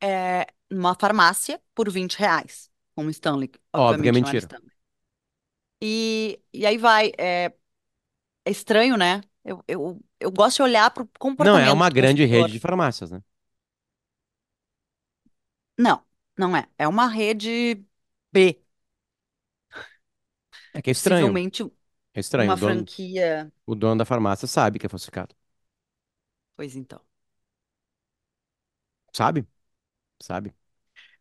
é, 0.01 0.47
numa 0.69 0.95
farmácia 0.95 1.61
por 1.75 1.91
20 1.91 2.15
reais. 2.17 2.69
Com 2.97 3.09
Stanley. 3.13 3.49
Óbvio 3.73 4.09
é 4.09 4.11
era 4.25 4.35
mentira. 4.35 4.47
Stanley. 4.47 4.75
E, 5.81 6.41
e 6.53 6.65
aí 6.65 6.77
vai. 6.77 7.11
É, 7.17 7.53
é 8.45 8.51
estranho, 8.51 8.97
né? 8.97 9.21
Eu, 9.43 9.63
eu, 9.67 10.01
eu 10.19 10.31
gosto 10.31 10.57
de 10.57 10.63
olhar 10.63 10.91
para 10.91 11.03
o 11.03 11.09
Não, 11.37 11.57
é 11.57 11.69
comportamento 11.69 11.71
uma 11.71 11.89
grande 11.89 12.25
consumidor. 12.25 12.25
rede 12.25 12.51
de 12.51 12.59
farmácias, 12.59 13.11
né? 13.11 13.21
Não, 15.77 16.03
não 16.37 16.55
é. 16.55 16.67
É 16.77 16.87
uma 16.87 17.07
rede 17.07 17.85
B. 18.31 18.61
É 20.73 20.81
que 20.81 20.89
é 20.89 20.93
estranho. 20.93 21.39
Possivelmente 21.39 21.63
É 22.15 22.19
estranho. 22.21 22.53
uma 22.53 22.55
O 22.55 22.57
dono, 22.57 22.87
franquia. 22.87 23.51
o 23.67 23.75
dono 23.75 23.97
da 23.99 24.05
farmácia 24.05 24.47
sabe 24.47 24.79
que 24.79 24.87
é 24.87 24.89
falsificado. 24.89 25.35
Pois 26.55 26.75
então. 26.75 27.01
Sabe? 29.13 29.45
Sabe? 30.21 30.55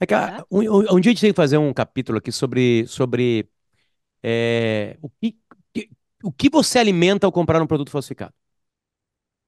É 0.00 0.06
que 0.06 0.14
a- 0.14 0.44
um, 0.50 0.60
um- 0.60 0.96
um 0.96 1.00
dia 1.00 1.10
a 1.10 1.14
gente 1.14 1.20
tem 1.20 1.32
que 1.32 1.36
fazer 1.36 1.58
um 1.58 1.72
capítulo 1.72 2.18
aqui 2.18 2.30
sobre, 2.32 2.86
sobre 2.86 3.48
é, 4.22 4.98
o 5.02 5.10
que, 5.10 5.36
que- 5.74 5.90
o 6.24 6.32
que 6.32 6.50
você 6.50 6.78
alimenta 6.80 7.26
ao 7.26 7.32
comprar 7.32 7.62
um 7.62 7.66
produto 7.66 7.90
falsificado. 7.90 8.34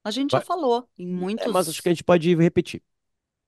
A 0.04 0.10
gente 0.10 0.32
já 0.32 0.38
Vai- 0.38 0.46
falou 0.46 0.88
em 0.98 1.06
É, 1.36 1.48
mas 1.48 1.68
acho 1.68 1.82
que 1.82 1.88
muitos. 1.88 1.88
a 1.88 1.92
gente 1.92 2.04
pode 2.04 2.34
repetir. 2.34 2.82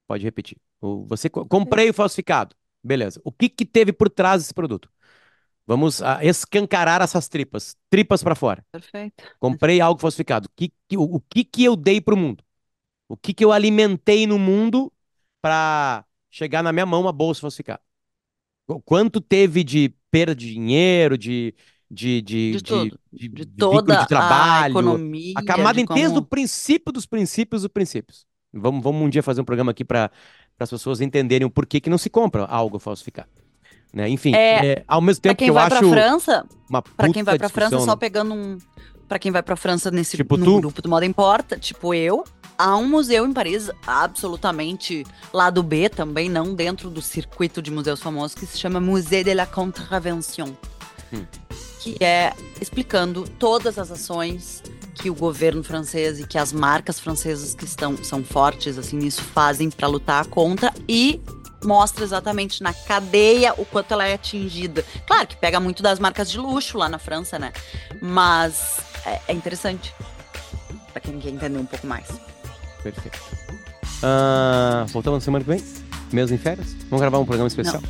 Pode 0.07 0.25
repetir. 0.25 0.59
O- 0.81 1.05
Você 1.07 1.31
co- 1.31 1.47
comprei 1.47 1.91
o 1.91 1.95
falsificado. 1.95 2.57
Beleza. 2.83 3.21
O 3.25 3.33
que 3.33 3.49
que 3.49 3.67
teve 3.67 3.93
por 3.93 4.09
trás 4.11 4.43
desse 4.43 4.55
produto? 4.55 4.91
Vamos 5.67 6.03
ah, 6.03 6.25
escancarar 6.25 7.03
essas 7.03 7.29
tripas. 7.29 7.77
Tripas 7.91 8.23
para 8.23 8.35
fora. 8.35 8.65
Perfeito. 8.73 9.25
Comprei 9.41 9.81
algo 9.81 10.01
falsificado. 10.01 10.49
O 10.49 10.53
que, 10.57 10.73
que- 10.89 10.97
o, 10.97 11.03
o 11.03 11.21
que 11.21 11.45
que 11.45 11.65
eu 11.65 11.77
dei 11.77 12.01
pro 12.01 12.17
mundo? 12.17 12.45
O 13.09 13.17
que 13.17 13.35
que 13.35 13.45
eu 13.45 13.53
alimentei 13.53 14.27
no 14.27 14.39
mundo 14.39 14.93
para 15.43 16.05
chegar 16.31 16.63
na 16.63 16.73
minha 16.73 16.87
mão 16.87 17.01
uma 17.03 17.13
bolsa 17.13 17.41
falsificada? 17.41 17.81
Qu- 18.67 18.81
Quanto 18.83 19.21
teve 19.21 19.65
de 19.65 19.95
perda 20.11 20.35
de 20.35 20.53
dinheiro, 20.53 21.17
de, 21.19 21.55
de, 21.91 22.21
de, 22.23 22.53
De 22.53 22.63
tudo. 22.63 22.99
de, 23.13 23.29
De 23.29 23.45
de 23.45 23.47
toda 23.47 23.95
de 23.97 24.03
a 24.03 24.07
trabalho, 24.07 24.73
economia, 24.73 25.35
a 25.37 25.43
camada 25.45 25.81
inteira 25.81 26.09
do 26.09 26.15
como... 26.17 26.27
princípio 26.27 26.93
dos 26.93 27.07
princípios 27.07 27.63
dos 27.63 27.71
princípios. 27.71 28.27
Vamos, 28.53 28.83
vamos 28.83 29.03
um 29.03 29.09
dia 29.09 29.23
fazer 29.23 29.41
um 29.41 29.45
programa 29.45 29.71
aqui 29.71 29.85
para 29.85 30.11
as 30.59 30.71
pessoas 30.71 31.01
entenderem 31.01 31.47
o 31.47 31.51
porquê 31.51 31.81
que 31.81 31.89
não 31.91 31.99
se 31.99 32.11
compra 32.11 32.45
algo 32.45 32.79
falsificado. 32.79 33.29
Né? 33.93 34.09
Enfim, 34.09 34.35
É, 34.35 34.67
é, 34.73 34.85
ao 34.87 35.01
mesmo 35.01 35.23
tempo 35.23 35.35
que 35.37 35.45
quem 35.45 35.49
eu 35.49 35.59
acho 35.59 35.89
França, 35.89 36.47
uma 36.69 36.81
Pra 36.83 37.07
quem 37.09 37.25
puta 37.25 37.25
vai 37.25 37.39
pra 37.39 37.49
França, 37.49 37.81
só 37.81 37.93
né? 37.93 37.97
pegando 37.97 38.35
um. 38.35 38.59
Pra 39.09 39.19
quem 39.19 39.33
vai 39.33 39.43
pra 39.43 39.57
França 39.57 39.91
nesse 39.91 40.17
Tipo 40.17 40.37
no 40.37 40.45
tu? 40.45 40.61
grupo 40.61 40.81
do 40.83 40.89
Moda 40.89 41.05
Importa, 41.05 41.59
tipo 41.59 41.93
eu, 41.93 42.23
há 42.61 42.77
um 42.77 42.87
museu 42.87 43.25
em 43.25 43.33
Paris, 43.33 43.71
absolutamente 43.87 45.07
lado 45.33 45.63
B 45.63 45.89
também, 45.89 46.29
não 46.29 46.55
dentro 46.55 46.91
do 46.91 47.01
circuito 47.01 47.63
de 47.63 47.71
museus 47.71 48.01
famosos, 48.01 48.35
que 48.35 48.45
se 48.45 48.59
chama 48.59 48.79
Musée 48.79 49.25
de 49.25 49.33
la 49.33 49.47
Contravention. 49.47 50.51
Hum. 51.11 51.25
Que 51.81 51.97
é 52.05 52.35
explicando 52.61 53.25
todas 53.39 53.79
as 53.79 53.91
ações 53.91 54.63
que 54.95 55.09
o 55.09 55.15
governo 55.15 55.65
francês 55.65 56.21
e 56.21 56.27
que 56.27 56.37
as 56.37 56.53
marcas 56.53 57.01
francesas 57.01 57.55
que 57.55 57.65
estão 57.65 57.97
são 58.05 58.23
fortes 58.23 58.77
assim 58.77 58.99
nisso 58.99 59.23
fazem 59.23 59.71
pra 59.71 59.89
lutar 59.89 60.27
contra 60.27 60.75
e 60.87 61.19
mostra 61.65 62.05
exatamente 62.05 62.63
na 62.63 62.75
cadeia 62.75 63.55
o 63.57 63.65
quanto 63.65 63.93
ela 63.93 64.07
é 64.07 64.13
atingida. 64.13 64.85
Claro 65.07 65.27
que 65.27 65.37
pega 65.37 65.59
muito 65.59 65.83
das 65.83 65.99
marcas 65.99 66.31
de 66.31 66.39
luxo 66.39 66.77
lá 66.77 66.91
na 66.91 66.99
França, 66.99 67.39
né? 67.39 67.53
Mas 68.03 68.81
é, 69.07 69.21
é 69.29 69.33
interessante. 69.33 69.95
Pra 70.93 71.01
quem 71.01 71.19
quer 71.19 71.31
entender 71.31 71.59
um 71.59 71.67
pouco 71.67 71.87
mais. 71.87 72.09
Perfeito. 72.83 73.19
Ah, 74.03 74.87
voltamos 74.89 75.19
na 75.19 75.25
semana 75.25 75.45
que 75.45 75.51
vem? 75.51 75.65
Mesmo 76.13 76.35
em 76.35 76.39
férias? 76.39 76.75
Vamos 76.89 77.01
gravar 77.01 77.19
um 77.19 77.25
programa 77.25 77.49
especial? 77.49 77.83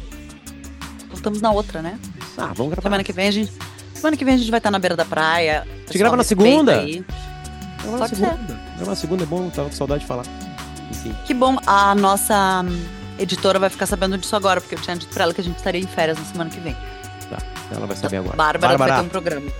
Voltamos 1.08 1.40
na 1.40 1.50
outra, 1.50 1.80
né? 1.80 1.98
Ah, 2.36 2.52
vamos 2.54 2.72
gravar. 2.72 2.82
Semana 2.82 3.04
que 3.04 3.12
vem 3.12 3.28
a 3.28 3.30
gente. 3.30 3.52
Semana 3.94 4.16
que 4.16 4.24
vem 4.24 4.34
a 4.34 4.38
gente 4.38 4.50
vai 4.50 4.58
estar 4.58 4.70
na 4.70 4.78
beira 4.78 4.96
da 4.96 5.04
praia. 5.04 5.66
Te 5.88 5.98
grava 5.98 6.16
na 6.16 6.24
segunda? 6.24 6.80
aí. 6.80 7.04
Gravar 7.82 7.98
na 7.98 8.08
segunda. 8.08 8.60
Gravar 8.76 8.90
na 8.90 8.96
segunda 8.96 9.22
é 9.22 9.26
bom, 9.26 9.50
tava 9.50 9.68
com 9.68 9.76
saudade 9.76 10.00
de 10.00 10.06
falar. 10.06 10.24
Enfim. 10.90 11.14
Que 11.26 11.34
bom, 11.34 11.56
a 11.66 11.94
nossa 11.94 12.62
hum, 12.64 12.82
editora 13.18 13.58
vai 13.58 13.70
ficar 13.70 13.86
sabendo 13.86 14.18
disso 14.18 14.34
agora, 14.34 14.60
porque 14.60 14.74
eu 14.74 14.80
tinha 14.80 14.96
dito 14.96 15.12
pra 15.12 15.24
ela 15.24 15.34
que 15.34 15.40
a 15.40 15.44
gente 15.44 15.56
estaria 15.56 15.80
em 15.80 15.86
férias 15.86 16.18
na 16.18 16.24
semana 16.24 16.50
que 16.50 16.60
vem. 16.60 16.74
Tá, 17.28 17.38
ela 17.70 17.86
vai 17.86 17.96
saber 17.96 18.16
agora. 18.18 18.36
Bárbara, 18.36 18.76
vai 18.76 18.96
ter 18.96 19.06
um 19.06 19.08
programa. 19.08 19.50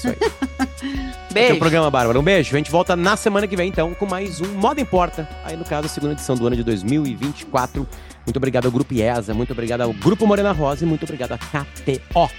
Isso 0.00 0.08
aí. 0.08 0.16
Beijo. 1.32 1.54
um 1.54 1.58
programa, 1.58 1.90
Bárbara. 1.90 2.18
Um 2.18 2.22
beijo. 2.22 2.54
A 2.54 2.58
gente 2.58 2.70
volta 2.70 2.96
na 2.96 3.16
semana 3.16 3.46
que 3.46 3.54
vem, 3.54 3.68
então, 3.68 3.94
com 3.94 4.04
mais 4.04 4.40
um 4.40 4.48
Moda 4.54 4.80
Importa. 4.80 5.28
Aí, 5.44 5.56
no 5.56 5.64
caso, 5.64 5.86
a 5.86 5.88
segunda 5.88 6.14
edição 6.14 6.34
do 6.34 6.44
ano 6.46 6.56
de 6.56 6.64
2024. 6.64 7.86
Muito 8.26 8.36
obrigado 8.36 8.66
ao 8.66 8.72
Grupo 8.72 8.92
IESA, 8.92 9.32
muito 9.32 9.52
obrigado 9.52 9.82
ao 9.82 9.92
Grupo 9.92 10.26
Morena 10.26 10.52
Rosa 10.52 10.84
e 10.84 10.88
muito 10.88 11.04
obrigado 11.04 11.32
à 11.32 11.38
KTO. 11.38 12.30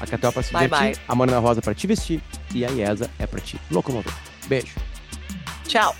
A 0.00 0.06
KTO 0.06 0.28
é 0.28 0.30
pra 0.30 0.42
se 0.42 0.52
Bye, 0.52 0.68
divertir, 0.68 1.02
a 1.08 1.14
Morena 1.14 1.38
Rosa 1.40 1.58
é 1.58 1.62
pra 1.62 1.74
te 1.74 1.86
vestir 1.86 2.20
e 2.54 2.64
a 2.64 2.70
IESA 2.70 3.10
é 3.18 3.26
pra 3.26 3.40
te 3.40 3.60
locomover. 3.70 4.12
Beijo. 4.46 4.74
Tchau. 5.66 5.94